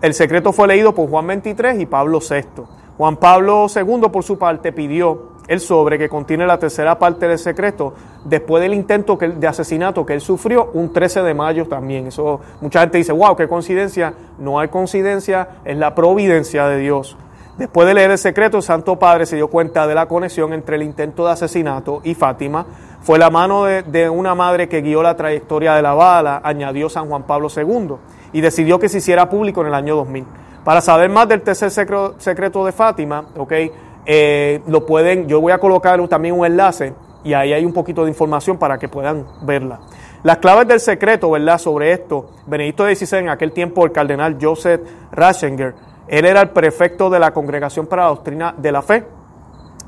el 0.02 0.14
secreto 0.14 0.52
fue 0.52 0.68
leído 0.68 0.94
por 0.94 1.10
Juan 1.10 1.26
XXIII 1.26 1.82
y 1.82 1.86
Pablo 1.86 2.20
VI. 2.20 2.62
Juan 2.96 3.16
Pablo 3.16 3.66
II, 3.74 4.08
por 4.12 4.22
su 4.22 4.38
parte, 4.38 4.70
pidió 4.70 5.32
el 5.48 5.60
sobre 5.60 5.98
que 5.98 6.08
contiene 6.08 6.46
la 6.46 6.58
tercera 6.58 6.98
parte 6.98 7.26
del 7.26 7.38
secreto 7.38 7.94
después 8.24 8.62
del 8.62 8.74
intento 8.74 9.16
de 9.16 9.46
asesinato 9.46 10.04
que 10.04 10.12
él 10.12 10.20
sufrió 10.20 10.70
un 10.74 10.92
13 10.92 11.22
de 11.22 11.34
mayo 11.34 11.66
también. 11.66 12.06
Eso 12.06 12.40
mucha 12.60 12.80
gente 12.80 12.98
dice, 12.98 13.12
wow, 13.12 13.34
qué 13.34 13.48
coincidencia. 13.48 14.14
No 14.38 14.60
hay 14.60 14.68
coincidencia, 14.68 15.48
es 15.64 15.76
la 15.76 15.94
providencia 15.94 16.68
de 16.68 16.78
Dios. 16.78 17.16
Después 17.56 17.88
de 17.88 17.94
leer 17.94 18.12
el 18.12 18.18
secreto, 18.18 18.58
el 18.58 18.62
Santo 18.62 18.96
Padre 19.00 19.26
se 19.26 19.34
dio 19.34 19.48
cuenta 19.48 19.86
de 19.86 19.94
la 19.94 20.06
conexión 20.06 20.52
entre 20.52 20.76
el 20.76 20.82
intento 20.82 21.26
de 21.26 21.32
asesinato 21.32 22.02
y 22.04 22.14
Fátima. 22.14 22.66
Fue 23.00 23.18
la 23.18 23.30
mano 23.30 23.64
de, 23.64 23.82
de 23.82 24.08
una 24.08 24.34
madre 24.34 24.68
que 24.68 24.80
guió 24.80 25.02
la 25.02 25.16
trayectoria 25.16 25.74
de 25.74 25.82
la 25.82 25.94
bala, 25.94 26.40
añadió 26.44 26.88
San 26.88 27.08
Juan 27.08 27.24
Pablo 27.24 27.48
II, 27.54 27.94
y 28.32 28.42
decidió 28.42 28.78
que 28.78 28.88
se 28.88 28.98
hiciera 28.98 29.28
público 29.28 29.62
en 29.62 29.68
el 29.68 29.74
año 29.74 29.96
2000. 29.96 30.24
Para 30.62 30.80
saber 30.80 31.08
más 31.08 31.26
del 31.28 31.40
tercer 31.40 31.70
secreto 31.70 32.64
de 32.64 32.72
Fátima, 32.72 33.24
ok, 33.36 33.52
eh, 34.10 34.62
lo 34.66 34.86
pueden, 34.86 35.28
yo 35.28 35.38
voy 35.38 35.52
a 35.52 35.58
colocar 35.58 36.00
también 36.08 36.34
un 36.34 36.46
enlace 36.46 36.94
y 37.24 37.34
ahí 37.34 37.52
hay 37.52 37.66
un 37.66 37.74
poquito 37.74 38.04
de 38.04 38.08
información 38.08 38.56
para 38.56 38.78
que 38.78 38.88
puedan 38.88 39.26
verla. 39.42 39.80
Las 40.22 40.38
claves 40.38 40.66
del 40.66 40.80
secreto, 40.80 41.30
¿verdad? 41.30 41.58
Sobre 41.58 41.92
esto, 41.92 42.30
Benedicto 42.46 42.86
XVI, 42.86 43.18
en 43.18 43.28
aquel 43.28 43.52
tiempo 43.52 43.84
el 43.84 43.92
cardenal 43.92 44.38
Joseph 44.40 44.80
Ratzinger, 45.12 45.74
él 46.08 46.24
era 46.24 46.40
el 46.40 46.48
prefecto 46.48 47.10
de 47.10 47.18
la 47.18 47.32
Congregación 47.32 47.86
para 47.86 48.04
la 48.04 48.08
Doctrina 48.08 48.54
de 48.56 48.72
la 48.72 48.80
Fe, 48.80 49.04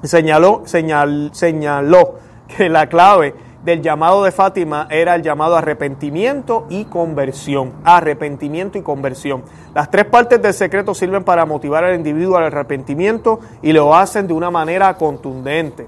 señaló, 0.03 0.65
señal, 0.67 1.31
señaló 1.33 2.17
que 2.47 2.69
la 2.69 2.91
clave 2.91 3.35
del 3.65 3.83
llamado 3.83 4.25
de 4.25 4.33
Fátima 4.33 4.87
era 4.91 5.15
el 5.15 5.23
llamado 5.23 5.57
arrepentimiento 5.57 6.67
y 6.71 6.85
conversión. 6.87 7.73
Arrepentimiento 7.85 8.79
y 8.79 8.83
conversión. 8.83 9.43
Las 9.75 9.91
tres 9.91 10.07
partes 10.07 10.41
del 10.41 10.55
secreto 10.55 10.95
sirven 10.95 11.25
para 11.25 11.45
motivar 11.45 11.85
al 11.85 11.95
individuo 11.95 12.37
al 12.37 12.45
arrepentimiento 12.45 13.41
y 13.63 13.73
lo 13.73 13.95
hacen 13.95 14.27
de 14.27 14.33
una 14.33 14.51
manera 14.51 14.95
contundente. 14.95 15.87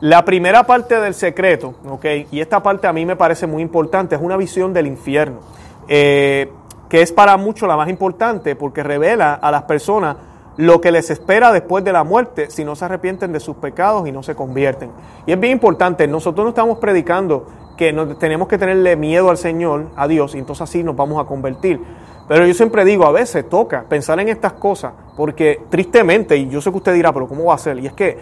La 0.00 0.24
primera 0.24 0.64
parte 0.64 1.00
del 1.00 1.14
secreto, 1.14 1.74
¿ok? 1.88 2.04
Y 2.30 2.40
esta 2.40 2.62
parte 2.62 2.86
a 2.86 2.92
mí 2.92 3.04
me 3.04 3.16
parece 3.16 3.48
muy 3.48 3.62
importante, 3.62 4.14
es 4.14 4.20
una 4.20 4.36
visión 4.36 4.72
del 4.72 4.86
infierno, 4.86 5.40
eh, 5.88 6.52
que 6.88 7.02
es 7.02 7.12
para 7.12 7.36
muchos 7.36 7.68
la 7.68 7.76
más 7.76 7.88
importante 7.88 8.54
porque 8.54 8.84
revela 8.84 9.34
a 9.34 9.50
las 9.50 9.64
personas 9.64 10.16
lo 10.58 10.80
que 10.80 10.90
les 10.90 11.08
espera 11.08 11.52
después 11.52 11.84
de 11.84 11.92
la 11.92 12.02
muerte 12.02 12.50
si 12.50 12.64
no 12.64 12.74
se 12.74 12.84
arrepienten 12.84 13.32
de 13.32 13.38
sus 13.38 13.56
pecados 13.56 14.08
y 14.08 14.12
no 14.12 14.24
se 14.24 14.34
convierten. 14.34 14.90
Y 15.24 15.32
es 15.32 15.38
bien 15.38 15.52
importante, 15.52 16.08
nosotros 16.08 16.44
no 16.44 16.48
estamos 16.48 16.78
predicando 16.78 17.46
que 17.76 17.92
tenemos 18.18 18.48
que 18.48 18.58
tenerle 18.58 18.96
miedo 18.96 19.30
al 19.30 19.38
Señor, 19.38 19.86
a 19.94 20.08
Dios, 20.08 20.34
y 20.34 20.38
entonces 20.38 20.62
así 20.62 20.82
nos 20.82 20.96
vamos 20.96 21.24
a 21.24 21.28
convertir. 21.28 21.80
Pero 22.26 22.44
yo 22.44 22.52
siempre 22.54 22.84
digo, 22.84 23.06
a 23.06 23.12
veces 23.12 23.48
toca 23.48 23.84
pensar 23.88 24.18
en 24.18 24.30
estas 24.30 24.54
cosas, 24.54 24.94
porque 25.16 25.62
tristemente, 25.70 26.36
y 26.36 26.48
yo 26.48 26.60
sé 26.60 26.72
que 26.72 26.76
usted 26.78 26.92
dirá, 26.92 27.12
pero 27.12 27.28
¿cómo 27.28 27.44
va 27.44 27.54
a 27.54 27.58
ser? 27.58 27.78
Y 27.78 27.86
es 27.86 27.92
que 27.92 28.18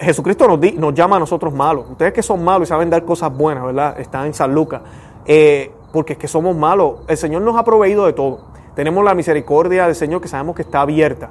Jesucristo 0.00 0.48
nos, 0.48 0.58
nos 0.74 0.94
llama 0.94 1.16
a 1.16 1.20
nosotros 1.20 1.52
malos. 1.52 1.84
Ustedes 1.90 2.14
que 2.14 2.22
son 2.22 2.42
malos 2.42 2.66
y 2.66 2.70
saben 2.70 2.88
dar 2.88 3.04
cosas 3.04 3.30
buenas, 3.36 3.64
¿verdad? 3.64 4.00
Están 4.00 4.24
en 4.24 4.32
San 4.32 4.54
Lucas. 4.54 4.80
Eh, 5.26 5.70
porque 5.92 6.14
es 6.14 6.18
que 6.18 6.28
somos 6.28 6.56
malos. 6.56 7.00
El 7.08 7.18
Señor 7.18 7.42
nos 7.42 7.56
ha 7.56 7.64
proveído 7.64 8.06
de 8.06 8.14
todo. 8.14 8.40
Tenemos 8.74 9.04
la 9.04 9.12
misericordia 9.12 9.84
del 9.84 9.94
Señor 9.94 10.22
que 10.22 10.28
sabemos 10.28 10.56
que 10.56 10.62
está 10.62 10.80
abierta 10.80 11.28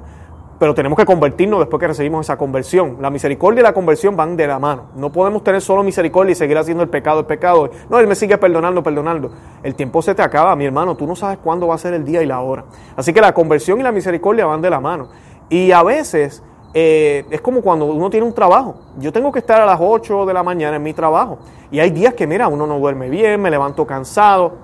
pero 0.60 0.74
tenemos 0.74 0.98
que 0.98 1.06
convertirnos 1.06 1.60
después 1.60 1.80
que 1.80 1.88
recibimos 1.88 2.26
esa 2.26 2.38
conversión. 2.38 2.98
La 3.00 3.10
misericordia 3.12 3.60
y 3.60 3.64
la 3.64 3.74
conversión 3.74 4.16
van 4.16 4.36
de 4.36 4.48
la 4.48 4.58
mano. 4.58 4.88
No 4.96 5.12
podemos 5.12 5.44
tener 5.44 5.62
solo 5.62 5.84
misericordia 5.84 6.32
y 6.32 6.36
seguir 6.36 6.58
haciendo 6.58 6.82
el 6.82 6.90
pecado, 6.90 7.20
el 7.20 7.26
pecado. 7.28 7.70
No, 7.90 8.00
Él 8.00 8.08
me 8.08 8.16
sigue 8.16 8.38
perdonando, 8.40 8.82
perdonando. 8.82 9.32
El 9.62 9.76
tiempo 9.76 10.02
se 10.02 10.16
te 10.16 10.24
acaba, 10.24 10.56
mi 10.56 10.66
hermano. 10.66 10.96
Tú 10.96 11.06
no 11.06 11.16
sabes 11.16 11.38
cuándo 11.38 11.68
va 11.68 11.76
a 11.76 11.78
ser 11.78 11.94
el 11.94 12.04
día 12.04 12.24
y 12.24 12.26
la 12.26 12.40
hora. 12.40 12.66
Así 12.96 13.14
que 13.14 13.22
la 13.22 13.34
conversión 13.34 13.80
y 13.80 13.84
la 13.84 13.92
misericordia 13.92 14.48
van 14.48 14.62
de 14.62 14.72
la 14.72 14.80
mano. 14.80 15.10
Y 15.48 15.72
a 15.72 15.84
veces 15.84 16.44
eh, 16.74 17.26
es 17.30 17.42
como 17.42 17.62
cuando 17.62 17.86
uno 17.86 18.10
tiene 18.10 18.26
un 18.26 18.34
trabajo. 18.34 18.76
Yo 18.98 19.14
tengo 19.14 19.32
que 19.32 19.40
estar 19.40 19.62
a 19.62 19.66
las 19.66 19.80
8 19.80 20.26
de 20.26 20.34
la 20.34 20.42
mañana 20.42 20.78
en 20.78 20.84
mi 20.84 20.94
trabajo. 20.94 21.38
Y 21.70 21.80
hay 21.80 21.92
días 21.92 22.16
que, 22.16 22.26
mira, 22.26 22.48
uno 22.48 22.66
no 22.66 22.80
duerme 22.80 23.10
bien, 23.10 23.40
me 23.40 23.52
levanto 23.52 23.86
cansado. 23.86 24.56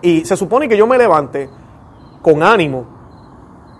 Y 0.00 0.24
se 0.24 0.36
supone 0.36 0.68
que 0.68 0.76
yo 0.76 0.88
me 0.88 0.98
levante 0.98 1.48
con 2.22 2.42
ánimo 2.42 3.01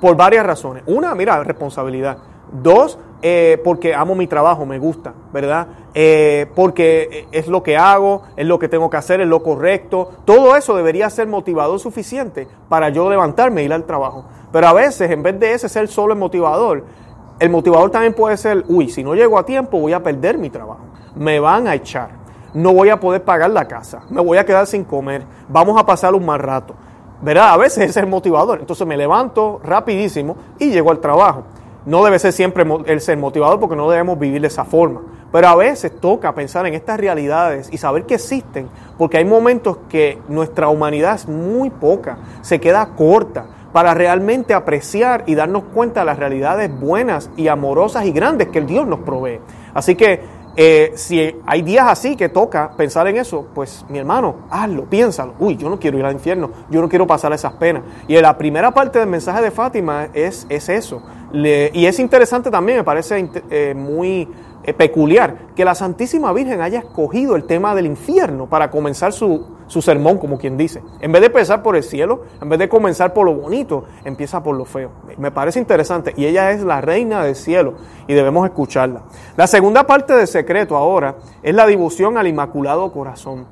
por 0.03 0.17
varias 0.17 0.45
razones. 0.45 0.83
Una, 0.87 1.15
mira, 1.15 1.45
responsabilidad. 1.45 2.19
Dos, 2.51 2.99
eh, 3.23 3.63
porque 3.63 3.95
amo 3.95 4.17
mi 4.17 4.27
trabajo, 4.27 4.67
me 4.67 4.81
gusta, 4.81 5.15
¿verdad? 5.33 5.69
Eh, 5.95 6.51
porque 6.57 7.29
es 7.31 7.47
lo 7.47 7.63
que 7.63 7.77
hago, 7.77 8.23
es 8.37 8.45
lo 8.45 8.59
que 8.59 8.69
tengo 8.69 8.91
que 8.91 8.97
hacer, 8.97 9.21
es 9.21 9.29
lo 9.29 9.45
correcto. 9.45 10.11
Todo 10.25 10.57
eso 10.57 10.75
debería 10.75 11.09
ser 11.09 11.29
motivador 11.29 11.79
suficiente 11.79 12.49
para 12.69 12.89
yo 12.89 13.09
levantarme 13.09 13.61
e 13.61 13.65
ir 13.65 13.73
al 13.73 13.85
trabajo. 13.85 14.25
Pero 14.51 14.67
a 14.67 14.73
veces, 14.73 15.09
en 15.09 15.23
vez 15.23 15.39
de 15.39 15.53
ese 15.53 15.69
ser 15.69 15.87
solo 15.87 16.15
el 16.15 16.19
motivador, 16.19 16.85
el 17.39 17.51
motivador 17.51 17.93
también 17.93 18.13
puede 18.13 18.37
ser, 18.37 18.65
uy, 18.67 18.89
si 18.89 19.05
no 19.05 19.15
llego 19.15 19.39
a 19.39 19.47
tiempo 19.47 19.79
voy 19.79 19.93
a 19.93 20.03
perder 20.03 20.37
mi 20.37 20.51
trabajo, 20.51 20.83
me 21.15 21.39
van 21.39 21.69
a 21.69 21.77
echar, 21.77 22.11
no 22.55 22.75
voy 22.75 22.89
a 22.89 22.99
poder 22.99 23.23
pagar 23.23 23.51
la 23.51 23.69
casa, 23.69 24.03
me 24.11 24.21
voy 24.21 24.37
a 24.39 24.45
quedar 24.45 24.67
sin 24.67 24.83
comer, 24.83 25.23
vamos 25.49 25.81
a 25.81 25.87
pasar 25.87 26.13
un 26.13 26.27
mal 26.27 26.41
rato. 26.41 26.75
¿Verdad? 27.23 27.51
A 27.53 27.57
veces 27.57 27.91
es 27.91 27.97
el 27.97 28.07
motivador. 28.07 28.61
Entonces 28.61 28.87
me 28.87 28.97
levanto 28.97 29.61
rapidísimo 29.65 30.37
y 30.59 30.71
llego 30.71 30.91
al 30.91 30.99
trabajo. 30.99 31.45
No 31.87 32.05
debe 32.05 32.19
ser 32.19 32.33
siempre 32.33 32.65
el 32.87 33.01
ser 33.01 33.17
motivador 33.17 33.59
porque 33.59 33.77
no 33.77 33.91
debemos 33.91 34.19
vivir 34.19 34.41
de 34.41 34.49
esa 34.49 34.65
forma. 34.65 35.01
Pero 35.33 35.49
a 35.49 35.57
veces 35.57 35.99
toca 35.99 36.35
pensar 36.35 36.67
en 36.67 36.75
estas 36.75 37.01
realidades 37.01 37.73
y 37.73 37.79
saber 37.79 38.05
que 38.05 38.15
existen, 38.15 38.69
porque 38.99 39.17
hay 39.17 39.25
momentos 39.25 39.79
que 39.89 40.19
nuestra 40.29 40.69
humanidad 40.69 41.15
es 41.15 41.27
muy 41.27 41.71
poca, 41.71 42.19
se 42.43 42.61
queda 42.61 42.87
corta 42.95 43.47
para 43.73 43.95
realmente 43.95 44.53
apreciar 44.53 45.25
y 45.27 45.35
darnos 45.35 45.65
cuenta 45.73 46.01
de 46.01 46.07
las 46.07 46.19
realidades 46.19 46.71
buenas 46.79 47.31
y 47.37 47.49
amorosas 47.49 48.05
y 48.05 48.13
grandes 48.13 48.49
que 48.49 48.59
el 48.59 48.67
Dios 48.67 48.87
nos 48.87 49.01
provee. 49.01 49.41
Así 49.73 49.95
que 49.95 50.21
eh, 50.55 50.93
si 50.97 51.35
hay 51.47 51.63
días 51.63 51.87
así 51.89 52.15
que 52.15 52.29
toca 52.29 52.73
pensar 52.77 53.07
en 53.07 53.17
eso, 53.17 53.47
pues 53.55 53.85
mi 53.89 53.99
hermano, 53.99 54.37
hazlo, 54.51 54.85
piénsalo. 54.85 55.35
Uy, 55.39 55.57
yo 55.57 55.71
no 55.71 55.79
quiero 55.79 55.99
ir 55.99 56.05
al 56.05 56.13
infierno, 56.13 56.51
yo 56.71 56.81
no 56.81 56.89
quiero 56.89 57.07
pasar 57.07 57.33
esas 57.33 57.55
penas. 57.55 57.83
Y 58.07 58.21
la 58.21 58.37
primera 58.37 58.71
parte 58.73 58.99
del 58.99 59.09
mensaje 59.09 59.43
de 59.43 59.51
Fátima 59.51 60.09
es, 60.13 60.47
es 60.49 60.69
eso. 60.69 61.03
y 61.33 61.87
es 61.87 61.99
interesante 61.99 62.51
también, 62.51 62.79
me 62.79 62.85
parece 62.85 63.29
eh, 63.51 63.75
muy 63.75 64.29
peculiar 64.77 65.49
que 65.57 65.65
la 65.65 65.75
Santísima 65.75 66.33
Virgen 66.33 66.61
haya 66.61 66.79
escogido 66.79 67.35
el 67.35 67.45
tema 67.45 67.75
del 67.75 67.87
infierno 67.87 68.49
para 68.49 68.71
comenzar 68.71 69.13
su, 69.13 69.45
su 69.67 69.83
sermón, 69.83 70.19
como 70.19 70.39
quien 70.39 70.57
dice. 70.57 70.83
En 71.01 71.11
vez 71.11 71.21
de 71.21 71.27
empezar 71.27 71.63
por 71.63 71.75
el 71.75 71.83
cielo, 71.83 72.23
en 72.41 72.49
vez 72.49 72.59
de 72.59 72.69
comenzar 72.69 73.13
por 73.13 73.27
lo 73.27 73.35
bonito, 73.35 73.85
empieza 74.05 74.43
por 74.43 74.55
lo 74.55 74.65
feo. 74.65 74.91
Me 75.19 75.33
parece 75.33 75.59
interesante. 75.59 76.13
Y 76.17 76.27
ella 76.27 76.53
es 76.53 76.63
la 76.63 76.81
reina 76.81 77.25
del 77.25 77.35
cielo 77.35 77.75
y 78.07 78.15
debemos 78.15 78.47
escucharla. 78.47 79.03
La 79.37 79.47
segunda 79.47 79.85
parte 79.85 80.15
del 80.15 80.29
secreto 80.29 80.77
ahora 80.77 81.17
es 81.43 81.55
la 81.55 81.67
devoción 81.67 82.17
al 82.17 82.29
Inmaculado 82.29 82.93
Corazón. 82.93 83.47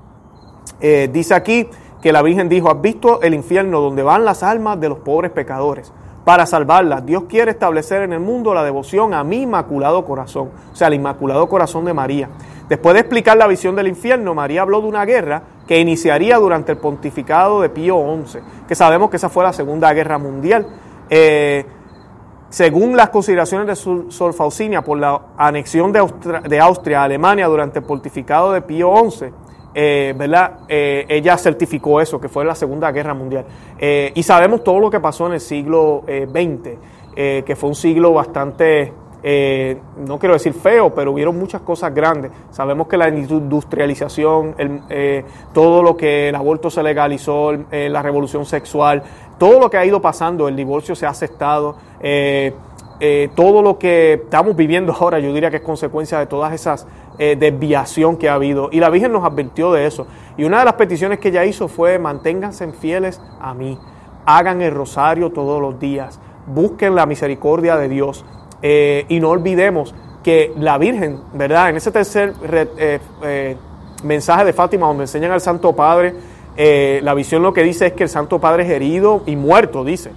Eh, 0.81 1.09
dice 1.13 1.35
aquí 1.35 1.69
que 2.01 2.13
la 2.13 2.23
Virgen 2.23 2.49
dijo, 2.49 2.71
has 2.71 2.81
visto 2.81 3.21
el 3.23 3.35
infierno 3.35 3.81
donde 3.81 4.03
van 4.03 4.25
las 4.25 4.43
almas 4.43 4.81
de 4.81 4.89
los 4.89 4.99
pobres 4.99 5.33
pecadores 5.33 5.93
para 6.25 6.47
salvarlas. 6.47 7.05
Dios 7.05 7.25
quiere 7.29 7.53
establecer 7.53 8.03
en 8.03 8.13
el 8.13 8.21
mundo 8.21 8.55
la 8.55 8.65
devoción 8.65 9.15
a 9.15 9.25
mi 9.25 9.43
inmaculado 9.43 10.05
corazón, 10.05 10.51
o 10.73 10.77
sea, 10.77 10.89
al 10.89 10.95
inmaculado 10.95 11.49
corazón 11.49 11.85
de 11.85 11.95
María. 11.95 12.29
Después 12.69 12.95
de 12.95 13.01
explicar 13.01 13.37
la 13.37 13.47
visión 13.47 13.75
del 13.75 13.89
infierno, 13.89 14.35
María 14.35 14.63
habló 14.63 14.81
de 14.81 14.87
una 14.87 15.05
guerra 15.05 15.43
que 15.67 15.81
iniciaría 15.81 16.37
durante 16.37 16.73
el 16.73 16.79
pontificado 16.79 17.61
de 17.61 17.69
Pío 17.69 17.97
XI, 18.25 18.39
que 18.69 18.75
sabemos 18.75 19.11
que 19.11 19.17
esa 19.17 19.29
fue 19.29 19.43
la 19.45 19.53
Segunda 19.53 19.93
Guerra 19.93 20.19
Mundial. 20.19 20.67
Eh, 21.09 21.67
según 22.49 22.97
las 22.97 23.11
consideraciones 23.11 23.67
de 23.67 24.11
Sor 24.11 24.33
Faucinia 24.35 24.83
por 24.83 24.99
la 24.99 25.21
anexión 25.37 25.93
de 25.93 26.05
de 26.45 26.61
Austria 26.61 27.01
a 27.01 27.05
Alemania 27.05 27.47
durante 27.47 27.79
el 27.79 27.85
pontificado 27.85 28.53
de 28.53 28.63
Pío 28.63 28.93
XI, 29.09 29.27
eh, 29.73 30.15
¿verdad? 30.17 30.61
Eh, 30.69 31.07
ella 31.09 31.37
certificó 31.37 32.01
eso, 32.01 32.21
que 32.21 32.29
fue 32.29 32.45
la 32.45 32.55
Segunda 32.55 32.91
Guerra 32.91 33.15
Mundial. 33.15 33.45
Eh, 33.79 34.13
y 34.15 34.23
sabemos 34.23 34.65
todo 34.65 34.81
lo 34.81 34.91
que 34.91 35.01
pasó 35.01 35.27
en 35.27 35.35
el 35.35 35.41
siglo 35.41 36.03
XX, 36.07 36.71
que 37.15 37.57
fue 37.57 37.69
un 37.69 37.75
siglo 37.75 38.15
bastante, 38.15 38.93
no 40.07 40.19
quiero 40.19 40.33
decir 40.33 40.55
feo, 40.55 40.95
pero 40.95 41.13
hubieron 41.13 41.39
muchas 41.39 41.61
cosas 41.61 41.95
grandes. 41.95 42.31
Sabemos 42.51 42.89
que 42.89 42.97
la 42.97 43.09
industrialización, 43.09 44.55
todo 45.53 45.83
lo 45.83 45.97
que 45.97 46.31
el 46.31 46.35
aborto 46.35 46.71
se 46.71 46.83
legalizó, 46.83 47.53
la 47.53 48.03
revolución 48.03 48.47
sexual, 48.47 49.03
todo 49.39 49.61
lo 49.61 49.69
que 49.69 49.77
ha 49.77 49.85
ido 49.85 50.01
pasando, 50.01 50.49
el 50.49 50.57
divorcio 50.57 50.95
se 50.95 51.05
ha 51.05 51.11
aceptado. 51.11 51.77
Todo 53.35 53.63
lo 53.63 53.79
que 53.79 54.15
estamos 54.15 54.55
viviendo 54.55 54.93
ahora, 54.93 55.19
yo 55.19 55.33
diría 55.33 55.51
que 55.51 55.57
es 55.57 55.63
consecuencia 55.63 56.19
de 56.19 56.27
todas 56.27 56.53
esas 56.53 56.87
eh, 57.23 57.37
desviación 57.39 58.17
que 58.17 58.31
ha 58.31 58.35
habido. 58.35 58.71
Y 58.73 58.81
la 58.81 58.89
Virgen 58.89 59.13
nos 59.13 59.27
advirtió 59.27 59.71
de 59.73 59.87
eso. 59.87 60.07
Y 60.39 60.45
una 60.45 60.61
de 60.61 60.65
las 60.65 60.73
peticiones 60.73 61.19
que 61.19 61.29
ella 61.29 61.45
hizo 61.45 61.69
fue, 61.69 61.99
manténganse 61.99 62.73
fieles 62.73 63.21
a 63.39 63.53
mí, 63.53 63.79
hagan 64.25 64.63
el 64.63 64.73
rosario 64.73 65.29
todos 65.29 65.61
los 65.61 65.79
días, 65.79 66.19
busquen 66.47 66.95
la 66.95 67.05
misericordia 67.05 67.77
de 67.77 67.91
Dios 67.91 68.25
eh, 68.63 69.05
y 69.11 69.21
no 69.21 69.29
olvidemos 69.29 69.95
que 70.23 70.55
la 70.57 70.79
Virgen, 70.79 71.21
¿verdad? 71.35 71.69
En 71.69 71.77
ese 71.77 71.91
tercer 71.91 72.33
eh, 72.43 73.57
mensaje 74.03 74.47
de 74.47 74.55
Fátima, 74.55 74.87
donde 74.87 75.03
enseñan 75.03 75.33
al 75.33 75.43
Santo 75.43 75.77
Padre, 75.77 76.15
la 76.57 77.13
visión 77.13 77.43
lo 77.43 77.53
que 77.53 77.63
dice 77.63 77.89
es 77.89 77.93
que 77.93 78.05
el 78.05 78.09
Santo 78.09 78.39
Padre 78.39 78.63
es 78.63 78.71
herido 78.71 79.25
y 79.27 79.37
muerto, 79.37 79.85
dice. 79.85 80.13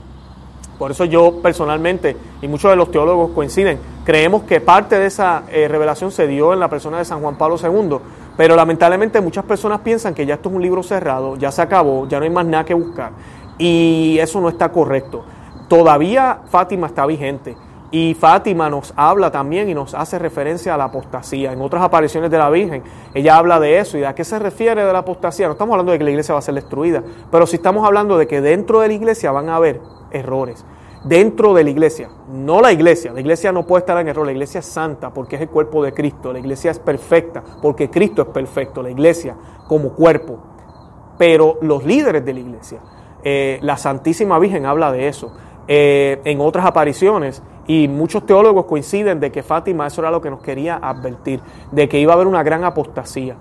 Por 0.78 0.92
eso 0.92 1.06
yo 1.06 1.42
personalmente, 1.42 2.18
y 2.42 2.48
muchos 2.48 2.72
de 2.72 2.76
los 2.76 2.92
teólogos 2.92 3.32
coinciden, 3.32 3.80
creemos 4.04 4.44
que 4.44 4.60
parte 4.60 4.98
de 4.98 5.06
esa 5.06 5.44
eh, 5.50 5.68
revelación 5.68 6.12
se 6.12 6.28
dio 6.28 6.54
en 6.54 6.60
la 6.60 6.70
persona 6.70 6.98
de 6.98 7.06
San 7.06 7.22
Juan 7.22 7.36
Pablo 7.36 7.58
II, 7.62 7.98
pero 8.36 8.56
lamentablemente 8.56 9.22
muchas 9.22 9.46
personas 9.46 9.82
piensan 9.82 10.14
que 10.14 10.26
ya 10.26 10.36
esto 10.36 10.50
es 10.50 10.56
un 10.56 10.62
libro 10.62 10.84
cerrado, 10.84 11.36
ya 11.38 11.52
se 11.52 11.62
acabó, 11.62 12.08
ya 12.08 12.18
no 12.20 12.26
hay 12.26 12.32
más 12.32 12.46
nada 12.46 12.66
que 12.66 12.74
buscar, 12.74 13.12
y 13.58 14.18
eso 14.20 14.42
no 14.42 14.50
está 14.50 14.70
correcto. 14.72 15.24
Todavía 15.68 16.40
Fátima 16.50 16.88
está 16.88 17.06
vigente. 17.06 17.56
Y 17.94 18.16
Fátima 18.16 18.72
nos 18.72 18.92
habla 18.96 19.30
también 19.30 19.70
y 19.70 19.76
nos 19.76 19.94
hace 19.94 20.18
referencia 20.18 20.74
a 20.74 20.78
la 20.78 20.86
apostasía. 20.86 21.54
En 21.54 21.62
otras 21.62 21.84
apariciones 21.84 22.32
de 22.32 22.40
la 22.40 22.50
Virgen, 22.50 22.82
ella 23.14 23.38
habla 23.38 23.60
de 23.60 23.78
eso. 23.78 24.00
¿Y 24.00 24.04
a 24.04 24.16
qué 24.16 24.24
se 24.24 24.40
refiere 24.40 24.84
de 24.84 24.92
la 24.92 24.98
apostasía? 24.98 25.46
No 25.46 25.52
estamos 25.52 25.74
hablando 25.74 25.92
de 25.92 26.00
que 26.00 26.04
la 26.04 26.10
iglesia 26.10 26.34
va 26.34 26.40
a 26.40 26.42
ser 26.42 26.56
destruida, 26.56 27.04
pero 27.32 27.46
sí 27.46 27.58
estamos 27.58 27.86
hablando 27.86 28.18
de 28.18 28.26
que 28.26 28.42
dentro 28.42 28.80
de 28.80 28.88
la 28.88 28.96
iglesia 28.96 29.32
van 29.32 29.48
a 29.48 29.58
haber 29.58 29.80
errores 30.14 30.66
dentro 31.04 31.54
de 31.54 31.64
la 31.64 31.70
iglesia, 31.70 32.10
no 32.30 32.62
la 32.62 32.72
iglesia. 32.72 33.12
La 33.12 33.20
iglesia 33.20 33.52
no 33.52 33.66
puede 33.66 33.82
estar 33.82 34.00
en 34.00 34.08
error, 34.08 34.26
la 34.26 34.32
iglesia 34.32 34.60
es 34.60 34.66
santa 34.66 35.14
porque 35.14 35.36
es 35.36 35.42
el 35.42 35.50
cuerpo 35.50 35.84
de 35.84 35.94
Cristo, 35.94 36.32
la 36.32 36.40
iglesia 36.40 36.72
es 36.72 36.80
perfecta 36.80 37.44
porque 37.62 37.90
Cristo 37.90 38.22
es 38.22 38.28
perfecto, 38.30 38.82
la 38.82 38.90
iglesia 38.90 39.36
como 39.68 39.90
cuerpo. 39.90 40.40
Pero 41.18 41.58
los 41.62 41.84
líderes 41.86 42.26
de 42.26 42.34
la 42.34 42.40
iglesia, 42.40 42.80
eh, 43.24 43.60
la 43.62 43.78
Santísima 43.78 44.40
Virgen 44.40 44.66
habla 44.66 44.92
de 44.92 45.08
eso. 45.08 45.34
Eh, 45.68 46.20
en 46.26 46.42
otras 46.42 46.66
apariciones, 46.66 47.42
y 47.68 47.88
muchos 47.88 48.26
teólogos 48.26 48.66
coinciden 48.66 49.20
de 49.20 49.32
que 49.32 49.42
Fátima 49.44 49.88
eso 49.88 50.02
era 50.02 50.12
lo 50.12 50.22
que 50.22 50.30
nos 50.30 50.42
quería 50.42 50.80
advertir, 50.82 51.40
de 51.72 51.88
que 51.88 52.00
iba 52.00 52.12
a 52.12 52.16
haber 52.16 52.28
una 52.28 52.44
gran 52.44 52.64
apostasía. 52.64 53.38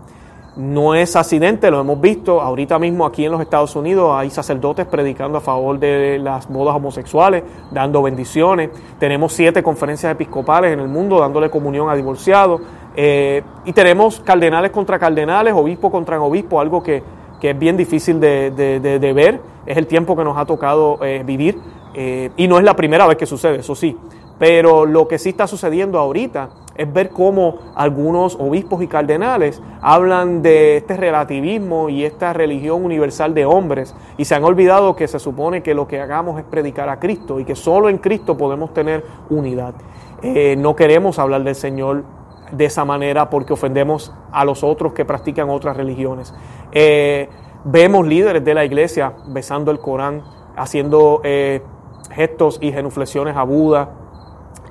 No 0.55 0.95
es 0.95 1.17
accidente, 1.17 1.71
lo 1.71 1.81
hemos 1.81 1.99
visto 1.99 2.43
ahorita 2.43 2.79
mismo 2.79 3.07
aquí 3.07 3.25
en 3.25 3.33
los 3.33 3.41
Estados 3.41 3.75
Unidos, 3.75 4.13
hay 4.15 4.29
sacerdotes 4.29 4.85
predicando 4.85 5.39
a 5.39 5.41
favor 5.41 5.79
de 5.79 6.19
las 6.19 6.47
bodas 6.47 6.77
homosexuales, 6.77 7.43
dando 7.71 8.03
bendiciones. 8.03 8.69
Tenemos 8.99 9.33
siete 9.33 9.63
conferencias 9.63 10.13
episcopales 10.13 10.75
en 10.75 10.81
el 10.81 10.89
mundo 10.89 11.19
dándole 11.19 11.49
comunión 11.49 11.89
a 11.89 11.95
divorciados. 11.95 12.61
Eh, 12.95 13.43
y 13.65 13.73
tenemos 13.73 14.21
cardenales 14.21 14.73
contra 14.73 14.99
cardenales, 14.99 15.55
obispo 15.55 15.91
contra 15.91 16.21
obispo, 16.21 16.61
algo 16.61 16.83
que, 16.83 17.03
es 17.41 17.59
bien 17.59 17.79
difícil 17.79 18.21
de, 18.21 19.13
ver. 19.15 19.41
Es 19.65 19.79
el 19.79 19.87
tiempo 19.87 20.15
que 20.15 20.23
nos 20.23 20.37
ha 20.37 20.45
tocado 20.45 20.99
eh, 21.03 21.23
vivir. 21.25 21.59
Eh, 21.95 22.31
y 22.37 22.47
no 22.47 22.59
es 22.59 22.65
la 22.65 22.77
primera 22.77 23.07
vez 23.07 23.17
que 23.17 23.25
sucede, 23.25 23.61
eso 23.61 23.75
sí. 23.75 23.97
Pero 24.39 24.85
lo 24.85 25.09
que 25.09 25.19
sí 25.19 25.31
está 25.31 25.47
sucediendo 25.47 25.99
ahorita 25.99 26.51
es 26.75 26.93
ver 26.93 27.11
cómo 27.11 27.59
algunos 27.75 28.37
obispos 28.37 28.83
y 28.83 28.87
cardenales 28.87 29.63
hablan 29.81 30.43
de 30.43 30.79
este 30.79 30.97
relativismo 30.97 31.89
y 31.89 32.05
esta 32.05 32.33
religión 32.33 32.85
universal 32.85 33.35
de 33.35 33.45
hombres 33.45 33.95
y 34.17 34.25
se 34.25 34.35
han 34.35 34.45
olvidado 34.45 34.97
que 34.97 35.09
se 35.09 35.19
supone 35.19 35.63
que 35.63 35.75
lo 35.75 35.87
que 35.87 36.01
hagamos 36.01 36.39
es 36.39 36.45
predicar 36.45 36.89
a 36.89 36.99
Cristo 36.99 37.41
y 37.41 37.45
que 37.45 37.55
solo 37.57 37.89
en 37.89 37.99
Cristo 37.99 38.37
podemos 38.37 38.73
tener 38.73 39.05
unidad. 39.31 39.75
Eh, 40.23 40.57
no 40.57 40.77
queremos 40.77 41.19
hablar 41.19 41.43
del 41.43 41.55
Señor 41.55 42.05
de 42.53 42.67
esa 42.67 42.85
manera 42.85 43.31
porque 43.31 43.53
ofendemos 43.53 44.15
a 44.31 44.45
los 44.45 44.63
otros 44.63 44.93
que 44.93 45.05
practican 45.05 45.51
otras 45.51 45.77
religiones. 45.77 46.35
Eh, 46.71 47.29
vemos 47.65 48.07
líderes 48.07 48.45
de 48.45 48.55
la 48.55 48.65
iglesia 48.65 49.15
besando 49.29 49.71
el 49.71 49.79
Corán, 49.79 50.23
haciendo 50.57 51.21
eh, 51.25 51.63
gestos 52.11 52.59
y 52.61 52.73
genuflexiones 52.73 53.37
a 53.37 53.43
Buda, 53.43 54.02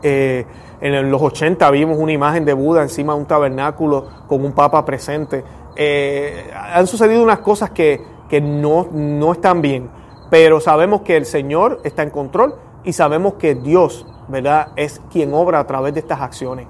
Eh, 0.03 0.45
en 0.81 1.11
los 1.11 1.21
80 1.21 1.69
vimos 1.71 1.97
una 1.97 2.11
imagen 2.11 2.43
de 2.43 2.53
Buda 2.53 2.81
encima 2.81 3.13
de 3.13 3.19
un 3.19 3.25
tabernáculo 3.25 4.07
con 4.27 4.43
un 4.43 4.53
papa 4.53 4.83
presente. 4.83 5.43
Eh, 5.75 6.51
han 6.53 6.87
sucedido 6.87 7.23
unas 7.23 7.39
cosas 7.39 7.69
que, 7.69 8.01
que 8.27 8.41
no, 8.41 8.87
no 8.91 9.31
están 9.33 9.61
bien, 9.61 9.89
pero 10.29 10.59
sabemos 10.59 11.01
que 11.01 11.17
el 11.17 11.25
Señor 11.25 11.81
está 11.83 12.03
en 12.03 12.09
control 12.09 12.55
y 12.83 12.93
sabemos 12.93 13.35
que 13.35 13.55
Dios, 13.55 14.07
¿verdad?, 14.27 14.69
es 14.75 15.01
quien 15.11 15.33
obra 15.33 15.59
a 15.59 15.67
través 15.67 15.93
de 15.93 15.99
estas 15.99 16.21
acciones. 16.21 16.67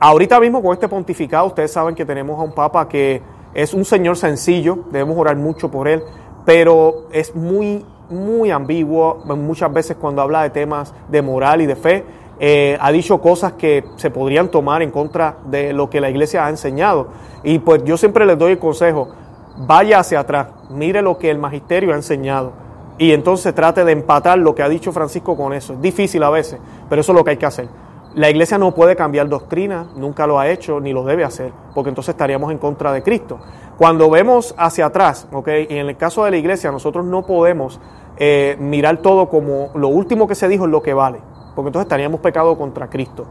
Ahorita 0.00 0.40
mismo 0.40 0.62
con 0.62 0.72
este 0.72 0.88
pontificado, 0.88 1.46
ustedes 1.46 1.72
saben 1.72 1.94
que 1.94 2.04
tenemos 2.04 2.38
a 2.38 2.42
un 2.42 2.54
papa 2.54 2.88
que 2.88 3.22
es 3.54 3.72
un 3.72 3.84
señor 3.84 4.16
sencillo, 4.16 4.78
debemos 4.90 5.16
orar 5.16 5.36
mucho 5.36 5.70
por 5.70 5.86
él, 5.86 6.02
pero 6.44 7.06
es 7.12 7.34
muy, 7.34 7.84
muy 8.10 8.50
ambiguo 8.50 9.22
muchas 9.24 9.72
veces 9.72 9.96
cuando 9.96 10.22
habla 10.22 10.42
de 10.42 10.50
temas 10.50 10.92
de 11.08 11.22
moral 11.22 11.60
y 11.60 11.66
de 11.66 11.76
fe. 11.76 12.04
Eh, 12.40 12.76
ha 12.80 12.90
dicho 12.92 13.20
cosas 13.20 13.52
que 13.52 13.84
se 13.96 14.10
podrían 14.10 14.48
tomar 14.48 14.82
en 14.82 14.90
contra 14.90 15.38
de 15.46 15.72
lo 15.72 15.88
que 15.88 16.00
la 16.00 16.10
iglesia 16.10 16.46
ha 16.46 16.50
enseñado. 16.50 17.08
Y 17.42 17.58
pues 17.60 17.84
yo 17.84 17.96
siempre 17.96 18.26
les 18.26 18.38
doy 18.38 18.52
el 18.52 18.58
consejo, 18.58 19.08
vaya 19.56 20.00
hacia 20.00 20.20
atrás, 20.20 20.48
mire 20.70 21.02
lo 21.02 21.18
que 21.18 21.30
el 21.30 21.38
magisterio 21.38 21.92
ha 21.92 21.96
enseñado 21.96 22.64
y 22.98 23.12
entonces 23.12 23.54
trate 23.54 23.84
de 23.84 23.92
empatar 23.92 24.38
lo 24.38 24.54
que 24.54 24.62
ha 24.62 24.68
dicho 24.68 24.92
Francisco 24.92 25.36
con 25.36 25.52
eso. 25.52 25.74
Es 25.74 25.82
difícil 25.82 26.22
a 26.22 26.30
veces, 26.30 26.60
pero 26.88 27.00
eso 27.00 27.12
es 27.12 27.18
lo 27.18 27.24
que 27.24 27.30
hay 27.30 27.36
que 27.36 27.46
hacer. 27.46 27.68
La 28.14 28.30
iglesia 28.30 28.58
no 28.58 28.72
puede 28.72 28.94
cambiar 28.94 29.28
doctrina, 29.28 29.88
nunca 29.96 30.26
lo 30.28 30.38
ha 30.38 30.48
hecho 30.48 30.78
ni 30.78 30.92
lo 30.92 31.02
debe 31.02 31.24
hacer, 31.24 31.52
porque 31.74 31.88
entonces 31.88 32.14
estaríamos 32.14 32.52
en 32.52 32.58
contra 32.58 32.92
de 32.92 33.02
Cristo. 33.02 33.40
Cuando 33.76 34.08
vemos 34.08 34.54
hacia 34.56 34.86
atrás, 34.86 35.26
y 35.46 35.76
en 35.76 35.88
el 35.88 35.96
caso 35.96 36.24
de 36.24 36.30
la 36.30 36.36
iglesia, 36.36 36.70
nosotros 36.70 37.04
no 37.04 37.26
podemos 37.26 37.80
eh, 38.16 38.56
mirar 38.60 38.98
todo 38.98 39.28
como 39.28 39.70
lo 39.74 39.88
último 39.88 40.28
que 40.28 40.36
se 40.36 40.46
dijo 40.46 40.66
es 40.66 40.70
lo 40.70 40.80
que 40.80 40.94
vale, 40.94 41.18
porque 41.54 41.68
entonces 41.68 41.86
estaríamos 41.86 42.20
pecado 42.20 42.56
contra 42.56 42.88
Cristo. 42.88 43.26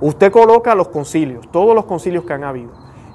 Usted 0.00 0.30
coloca 0.30 0.74
los 0.74 0.88
concilios, 0.88 1.50
todos 1.50 1.74
los 1.74 1.84
concilios 1.84 2.24
que 2.24 2.32
han 2.32 2.44
habido, 2.44 2.70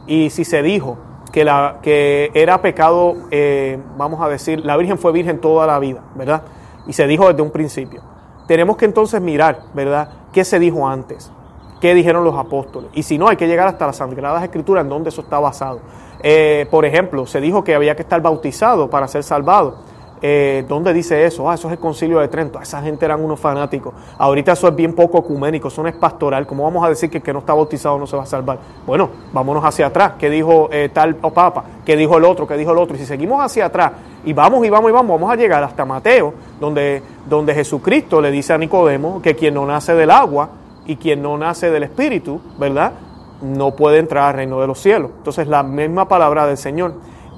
y 0.08 0.30
si 0.30 0.46
se 0.46 0.62
dijo 0.62 0.98
que, 1.32 1.46
la, 1.46 1.80
que 1.82 2.32
era 2.34 2.62
pecado, 2.62 3.15
eh, 3.32 3.80
vamos 3.98 4.22
a 4.22 4.27
decir, 4.27 4.65
la 4.65 4.77
Virgen 4.77 4.98
fue 4.98 5.12
virgen 5.12 5.39
toda 5.39 5.65
la 5.68 5.80
vida, 5.80 6.01
¿verdad? 6.15 6.44
Y 6.88 6.94
se 6.94 7.08
dijo 7.08 7.27
desde 7.27 7.41
un 7.41 7.51
principio. 7.51 8.01
Tenemos 8.48 8.77
que 8.77 8.86
entonces 8.86 9.22
mirar, 9.22 9.63
¿verdad? 9.74 10.10
¿Qué 10.34 10.44
se 10.44 10.60
dijo 10.60 10.88
antes? 10.88 11.32
¿Qué 11.80 11.94
dijeron 11.94 12.24
los 12.24 12.36
apóstoles? 12.38 12.91
Y 12.94 13.03
si 13.03 13.18
no, 13.18 13.27
hay 13.27 13.38
que 13.38 13.48
llegar 13.48 13.68
hasta 13.68 13.88
las 13.88 13.98
Sagradas 13.98 14.44
Escrituras 14.44 14.84
en 14.84 14.89
donde 14.89 15.10
eso 15.10 15.22
está 15.22 15.39
basado. 15.39 15.80
Eh, 16.22 16.68
por 16.70 16.86
ejemplo, 16.86 17.25
se 17.25 17.41
dijo 17.41 17.63
que 17.63 17.74
había 17.74 17.96
que 17.96 18.03
estar 18.03 18.22
bautizado 18.22 18.89
para 18.89 19.08
ser 19.08 19.24
salvado. 19.24 19.80
Eh, 20.23 20.63
¿Dónde 20.67 20.93
dice 20.93 21.25
eso? 21.25 21.49
Ah, 21.49 21.55
eso 21.55 21.67
es 21.67 21.73
el 21.73 21.79
concilio 21.79 22.19
de 22.19 22.27
Trento. 22.27 22.61
Esa 22.61 22.81
gente 22.81 23.05
eran 23.05 23.23
unos 23.23 23.39
fanáticos. 23.39 23.93
Ahorita 24.19 24.51
eso 24.51 24.67
es 24.67 24.75
bien 24.75 24.93
poco 24.93 25.17
ecuménico, 25.17 25.69
eso 25.69 25.81
no 25.81 25.89
es 25.89 25.95
pastoral. 25.95 26.45
¿Cómo 26.45 26.63
vamos 26.63 26.85
a 26.85 26.89
decir 26.89 27.09
que 27.09 27.17
el 27.17 27.23
que 27.23 27.33
no 27.33 27.39
está 27.39 27.55
bautizado 27.55 27.97
no 27.97 28.05
se 28.05 28.15
va 28.15 28.23
a 28.23 28.27
salvar? 28.27 28.59
Bueno, 28.85 29.09
vámonos 29.33 29.65
hacia 29.65 29.87
atrás. 29.87 30.13
¿Qué 30.19 30.29
dijo 30.29 30.69
eh, 30.71 30.89
tal 30.93 31.17
o 31.23 31.31
papa? 31.31 31.63
¿Qué 31.83 31.95
dijo 31.95 32.17
el 32.17 32.25
otro? 32.25 32.45
¿Qué 32.45 32.55
dijo 32.55 32.71
el 32.71 32.77
otro? 32.77 32.95
Y 32.95 32.99
si 32.99 33.05
seguimos 33.07 33.43
hacia 33.43 33.65
atrás 33.65 33.93
y 34.23 34.33
vamos 34.33 34.63
y 34.65 34.69
vamos 34.69 34.91
y 34.91 34.93
vamos, 34.93 35.19
vamos 35.19 35.33
a 35.33 35.35
llegar 35.35 35.63
hasta 35.63 35.85
Mateo, 35.85 36.35
donde, 36.59 37.01
donde 37.27 37.55
Jesucristo 37.55 38.21
le 38.21 38.29
dice 38.29 38.53
a 38.53 38.59
Nicodemo 38.59 39.21
que 39.23 39.35
quien 39.35 39.55
no 39.55 39.65
nace 39.65 39.95
del 39.95 40.11
agua 40.11 40.49
y 40.85 40.97
quien 40.97 41.23
no 41.23 41.35
nace 41.37 41.71
del 41.71 41.83
Espíritu, 41.83 42.39
¿verdad? 42.59 42.93
No 43.41 43.71
puede 43.71 43.97
entrar 43.97 44.29
al 44.29 44.33
reino 44.35 44.61
de 44.61 44.67
los 44.67 44.79
cielos. 44.79 45.09
Entonces 45.17 45.47
la 45.47 45.63
misma 45.63 46.07
palabra 46.07 46.45
del 46.45 46.57
Señor. 46.57 46.93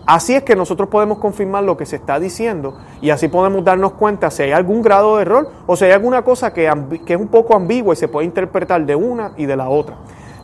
Así 0.06 0.36
es 0.36 0.44
que 0.44 0.56
nosotros 0.56 0.90
podemos 0.90 1.18
confirmar 1.20 1.64
lo 1.64 1.78
que 1.78 1.86
se 1.86 1.96
está 1.96 2.20
diciendo 2.20 2.78
y 3.02 3.10
así 3.10 3.30
podemos 3.30 3.64
darnos 3.64 3.94
cuenta 3.94 4.30
si 4.32 4.44
hay 4.44 4.52
algún 4.52 4.82
grado 4.82 5.16
de 5.16 5.22
error 5.22 5.50
o 5.66 5.78
si 5.78 5.86
hay 5.86 5.92
alguna 5.92 6.24
cosa 6.24 6.52
que, 6.52 6.68
es 6.68 7.18
un 7.18 7.30
poco 7.30 7.56
ambigua 7.56 7.94
y 7.94 7.98
se 7.98 8.10
puede 8.10 8.26
interpretar 8.26 8.86
de 8.86 8.96
una 8.96 9.32
y 9.38 9.46
de 9.46 9.56
la 9.56 9.70
otra. 9.70 9.96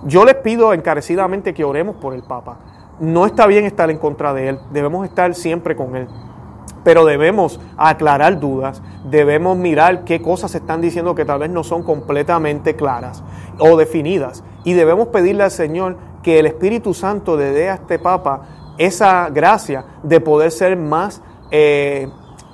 Yo 0.05 0.23
les 0.23 0.35
pido 0.35 0.73
encarecidamente 0.73 1.53
que 1.53 1.65
oremos 1.65 1.97
por 1.97 2.13
el 2.13 2.23
Papa. 2.23 2.57
No 3.01 3.25
está 3.25 3.47
bien 3.47 3.65
estar 3.65 3.89
en 3.89 3.97
contra 3.97 4.33
de 4.33 4.49
él, 4.49 4.59
debemos 4.71 5.05
estar 5.05 5.35
siempre 5.35 5.75
con 5.75 5.97
él. 5.97 6.07
Pero 6.85 7.03
debemos 7.03 7.59
aclarar 7.75 8.39
dudas, 8.39 8.81
debemos 9.03 9.57
mirar 9.57 10.05
qué 10.05 10.21
cosas 10.21 10.51
se 10.51 10.59
están 10.59 10.79
diciendo 10.79 11.15
que 11.15 11.25
tal 11.25 11.39
vez 11.39 11.49
no 11.49 11.65
son 11.65 11.83
completamente 11.83 12.77
claras 12.77 13.23
o 13.59 13.75
definidas. 13.75 14.41
Y 14.63 14.71
debemos 14.71 15.09
pedirle 15.09 15.43
al 15.43 15.51
Señor 15.51 15.97
que 16.23 16.39
el 16.39 16.45
Espíritu 16.45 16.93
Santo 16.93 17.35
le 17.35 17.51
dé 17.51 17.69
a 17.69 17.73
este 17.73 17.99
Papa 17.99 18.41
esa 18.79 19.29
gracia 19.29 19.85
de 20.01 20.19
poder 20.19 20.51
ser 20.51 20.75
más 20.75 21.21
eh, 21.51 22.09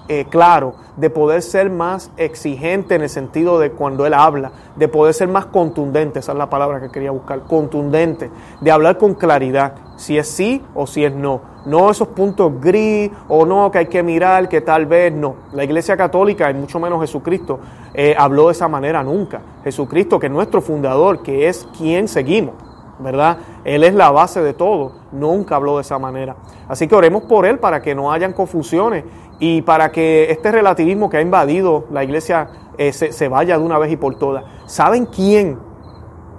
eh, 0.08 0.25
claro, 0.29 0.75
de 0.98 1.10
poder 1.10 1.41
ser 1.41 1.72
más 1.72 2.11
exigente 2.18 2.94
en 2.94 3.01
el 3.01 3.09
sentido 3.09 3.57
de 3.57 3.72
cuando 3.72 4.05
él 4.05 4.14
habla, 4.14 4.51
de 4.75 4.88
poder 4.88 5.16
ser 5.16 5.27
más 5.27 5.48
contundente, 5.48 6.20
esa 6.20 6.33
es 6.33 6.38
la 6.38 6.48
palabra 6.48 6.79
que 6.79 6.90
quería 6.90 7.09
buscar, 7.09 7.42
contundente, 7.42 8.29
de 8.61 8.72
hablar 8.72 9.00
con 9.00 9.16
claridad, 9.16 9.74
si 9.96 10.16
es 10.20 10.27
sí 10.27 10.61
o 10.75 10.85
si 10.85 11.03
es 11.03 11.11
no, 11.11 11.42
no 11.66 11.90
esos 11.90 12.09
puntos 12.09 12.61
gris 12.61 13.09
o 13.27 13.48
no 13.48 13.72
que 13.72 13.79
hay 13.79 13.88
que 13.88 14.03
mirar, 14.03 14.48
que 14.48 14.61
tal 14.61 14.85
vez 14.85 15.11
no. 15.11 15.35
La 15.53 15.64
Iglesia 15.64 15.98
Católica, 15.98 16.51
y 16.51 16.53
mucho 16.53 16.79
menos 16.79 17.01
Jesucristo, 17.01 17.59
eh, 17.96 18.14
habló 18.16 18.46
de 18.46 18.51
esa 18.51 18.68
manera 18.68 19.03
nunca. 19.03 19.42
Jesucristo, 19.64 20.20
que 20.20 20.27
es 20.27 20.31
nuestro 20.31 20.61
fundador, 20.61 21.24
que 21.24 21.48
es 21.48 21.68
quien 21.75 22.07
seguimos, 22.07 22.53
¿verdad? 23.00 23.38
Él 23.64 23.84
es 23.84 23.94
la 23.94 24.12
base 24.12 24.42
de 24.42 24.53
todo, 24.53 24.94
nunca 25.12 25.55
habló 25.55 25.75
de 25.75 25.81
esa 25.81 26.00
manera. 26.00 26.36
Así 26.68 26.88
que 26.88 26.96
oremos 26.96 27.24
por 27.24 27.46
él 27.46 27.60
para 27.60 27.81
que 27.81 27.96
no 27.96 28.12
hayan 28.12 28.34
confusiones 28.34 29.03
y 29.40 29.62
para 29.62 29.92
que 29.92 30.31
este 30.31 30.51
relativismo 30.51 31.10
que 31.10 31.18
ha 31.18 31.22
invadido 31.22 31.86
la 31.92 32.03
iglesia 32.03 32.50
eh, 32.77 32.94
se, 32.94 33.27
vaya 33.27 33.58
de 33.58 33.64
una 33.64 33.77
vez 33.77 33.92
y 33.92 33.98
por 33.98 34.18
todas. 34.18 34.44
¿Saben 34.66 35.05
quién 35.05 35.58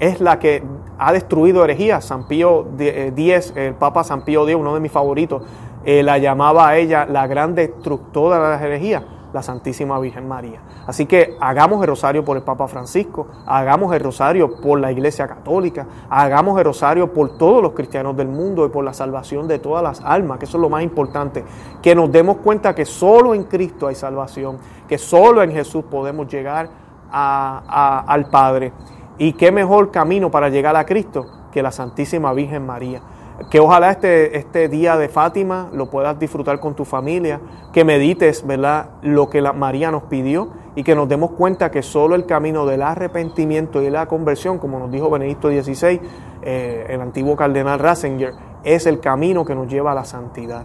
es 0.01 0.21
la 0.21 0.38
que 0.38 0.62
ha 0.99 1.12
destruido 1.12 1.64
herejías? 1.64 2.05
San 2.05 2.27
Pío 2.27 2.66
X, 2.79 3.53
eh, 3.57 3.66
el 3.69 3.75
Papa 3.75 4.05
San 4.05 4.25
Pío 4.25 4.45
X, 4.45 4.57
uno 4.57 4.75
de 4.75 4.81
mis 4.81 4.92
favoritos, 4.92 5.42
eh, 5.85 6.03
la 6.03 6.19
llamaba 6.19 6.69
a 6.69 6.77
ella 6.77 7.07
la 7.07 7.27
gran 7.27 7.55
destructora 7.55 8.37
de 8.37 8.49
las 8.49 8.62
herejías 8.62 9.03
la 9.37 9.42
Santísima 9.42 9.99
Virgen 10.01 10.27
María. 10.27 10.62
Así 10.87 11.05
que 11.05 11.37
hagamos 11.40 11.83
el 11.83 11.88
rosario 11.88 12.25
por 12.25 12.38
el 12.38 12.42
Papa 12.42 12.66
Francisco, 12.68 13.27
hagamos 13.44 13.94
el 13.94 14.01
rosario 14.01 14.57
por 14.62 14.81
la 14.81 14.90
Iglesia 14.90 15.29
Católica, 15.29 15.87
hagamos 16.09 16.59
el 16.59 16.64
rosario 16.64 17.12
por 17.12 17.37
todos 17.37 17.62
los 17.62 17.72
cristianos 17.72 18.16
del 18.16 18.29
mundo 18.29 18.64
y 18.64 18.70
por 18.70 18.83
la 18.83 18.94
salvación 18.94 19.46
de 19.46 19.59
todas 19.59 19.83
las 19.83 20.01
almas, 20.01 20.38
que 20.38 20.46
eso 20.46 20.57
es 20.57 20.62
lo 20.62 20.70
más 20.70 20.83
importante, 20.83 21.44
que 21.83 21.94
nos 21.94 22.11
demos 22.11 22.38
cuenta 22.38 22.75
que 22.75 22.87
solo 22.87 23.35
en 23.35 23.44
Cristo 23.44 23.88
hay 23.88 23.94
salvación, 23.94 24.57
que 24.88 24.96
solo 24.96 25.42
en 25.42 25.53
Jesús 25.53 25.85
podemos 25.85 26.27
llegar 26.27 26.70
al 27.12 28.31
Padre. 28.31 28.72
Y 29.18 29.35
qué 29.35 29.53
mejor 29.53 29.90
camino 29.90 30.31
para 30.31 30.49
llegar 30.49 30.77
a 30.77 30.87
Cristo 30.87 31.27
que 31.53 31.62
la 31.62 31.72
Santísima 31.72 32.33
Virgen 32.33 32.64
María 32.64 33.03
que 33.51 33.61
ojalá 33.61 33.90
este, 33.90 34.38
este 34.38 34.68
día 34.68 34.96
de 34.96 35.09
Fátima 35.09 35.68
lo 35.72 35.90
puedas 35.90 36.18
disfrutar 36.18 36.59
con 36.59 36.75
tu 36.75 36.85
familia, 36.85 37.40
que 37.72 37.85
medites, 37.85 38.46
¿verdad?, 38.46 38.90
lo 39.03 39.29
que 39.29 39.40
la 39.40 39.53
María 39.53 39.90
nos 39.90 40.05
pidió 40.05 40.51
y 40.75 40.83
que 40.83 40.94
nos 40.94 41.09
demos 41.09 41.33
cuenta 41.33 41.70
que 41.70 41.83
solo 41.83 42.14
el 42.14 42.27
camino 42.27 42.66
del 42.66 42.83
arrepentimiento 42.83 43.83
y 43.83 43.90
la 43.90 44.07
conversión, 44.07 44.59
como 44.59 44.79
nos 44.79 44.90
dijo 44.90 45.11
Benedicto 45.11 45.49
XVI, 45.49 46.01
eh, 46.42 46.87
el 46.88 47.01
antiguo 47.01 47.37
cardenal 47.37 47.79
Ratzinger, 47.79 48.33
es 48.64 48.87
el 48.87 49.01
camino 49.01 49.44
que 49.44 49.55
nos 49.55 49.68
lleva 49.68 49.92
a 49.92 49.94
la 49.94 50.05
santidad. 50.05 50.64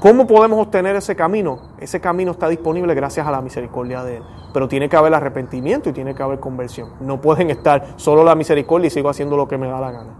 ¿Cómo 0.00 0.28
podemos 0.28 0.60
obtener 0.60 0.94
ese 0.94 1.16
camino? 1.16 1.58
Ese 1.80 2.00
camino 2.00 2.30
está 2.30 2.48
disponible 2.48 2.94
gracias 2.94 3.26
a 3.26 3.32
la 3.32 3.40
misericordia 3.40 4.04
de 4.04 4.18
Él. 4.18 4.22
Pero 4.52 4.68
tiene 4.68 4.88
que 4.88 4.96
haber 4.96 5.12
arrepentimiento 5.12 5.90
y 5.90 5.92
tiene 5.92 6.14
que 6.14 6.22
haber 6.22 6.38
conversión. 6.38 6.90
No 7.00 7.20
pueden 7.20 7.50
estar 7.50 7.84
solo 7.96 8.22
la 8.22 8.36
misericordia 8.36 8.86
y 8.86 8.90
sigo 8.90 9.08
haciendo 9.08 9.36
lo 9.36 9.48
que 9.48 9.58
me 9.58 9.66
da 9.66 9.80
la 9.80 9.90
gana. 9.90 10.10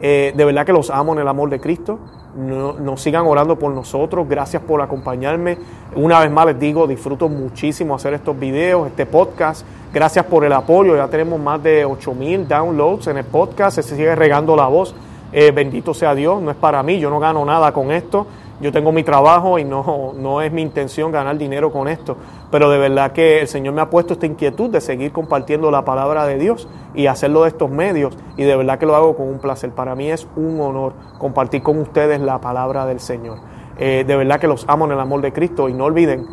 Eh, 0.00 0.32
de 0.36 0.44
verdad 0.44 0.66
que 0.66 0.72
los 0.72 0.90
amo 0.90 1.12
en 1.12 1.20
el 1.20 1.28
amor 1.28 1.50
de 1.50 1.60
Cristo. 1.60 1.98
No, 2.36 2.72
nos 2.74 3.00
sigan 3.00 3.26
orando 3.26 3.58
por 3.58 3.72
nosotros. 3.72 4.28
Gracias 4.28 4.62
por 4.62 4.82
acompañarme. 4.82 5.58
Una 5.94 6.20
vez 6.20 6.30
más 6.30 6.46
les 6.46 6.58
digo, 6.58 6.86
disfruto 6.86 7.28
muchísimo 7.28 7.94
hacer 7.94 8.14
estos 8.14 8.38
videos, 8.38 8.86
este 8.88 9.06
podcast. 9.06 9.64
Gracias 9.92 10.24
por 10.26 10.44
el 10.44 10.52
apoyo. 10.52 10.96
Ya 10.96 11.08
tenemos 11.08 11.38
más 11.40 11.62
de 11.62 11.84
8000 11.84 12.48
downloads 12.48 13.06
en 13.06 13.18
el 13.18 13.24
podcast. 13.24 13.76
Se 13.76 13.82
sigue 13.82 14.14
regando 14.14 14.56
la 14.56 14.66
voz. 14.66 14.94
Eh, 15.32 15.50
bendito 15.52 15.94
sea 15.94 16.14
Dios. 16.14 16.42
No 16.42 16.50
es 16.50 16.56
para 16.56 16.82
mí. 16.82 16.98
Yo 16.98 17.10
no 17.10 17.20
gano 17.20 17.44
nada 17.44 17.72
con 17.72 17.92
esto 17.92 18.26
yo 18.60 18.72
tengo 18.72 18.92
mi 18.92 19.02
trabajo 19.02 19.58
y 19.58 19.64
no, 19.64 20.12
no 20.16 20.40
es 20.40 20.52
mi 20.52 20.62
intención 20.62 21.10
ganar 21.10 21.36
dinero 21.36 21.72
con 21.72 21.88
esto, 21.88 22.16
pero 22.50 22.70
de 22.70 22.78
verdad 22.78 23.12
que 23.12 23.40
el 23.40 23.48
Señor 23.48 23.74
me 23.74 23.80
ha 23.80 23.90
puesto 23.90 24.14
esta 24.14 24.26
inquietud 24.26 24.70
de 24.70 24.80
seguir 24.80 25.12
compartiendo 25.12 25.70
la 25.70 25.84
palabra 25.84 26.24
de 26.26 26.38
Dios 26.38 26.68
y 26.94 27.06
hacerlo 27.06 27.42
de 27.42 27.48
estos 27.48 27.70
medios 27.70 28.16
y 28.36 28.44
de 28.44 28.56
verdad 28.56 28.78
que 28.78 28.86
lo 28.86 28.94
hago 28.94 29.16
con 29.16 29.28
un 29.28 29.38
placer. 29.38 29.70
Para 29.72 29.94
mí 29.94 30.10
es 30.10 30.28
un 30.36 30.60
honor 30.60 30.94
compartir 31.18 31.62
con 31.62 31.78
ustedes 31.78 32.20
la 32.20 32.40
palabra 32.40 32.86
del 32.86 33.00
Señor. 33.00 33.38
Eh, 33.76 34.04
de 34.06 34.16
verdad 34.16 34.38
que 34.38 34.46
los 34.46 34.64
amo 34.68 34.84
en 34.84 34.92
el 34.92 35.00
amor 35.00 35.20
de 35.20 35.32
Cristo 35.32 35.68
y 35.68 35.74
no 35.74 35.84
olviden, 35.84 36.26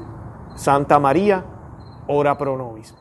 Santa 0.55 0.99
María, 0.99 1.43
ora 2.07 2.37
pro 2.37 2.55
nobis. 2.55 3.00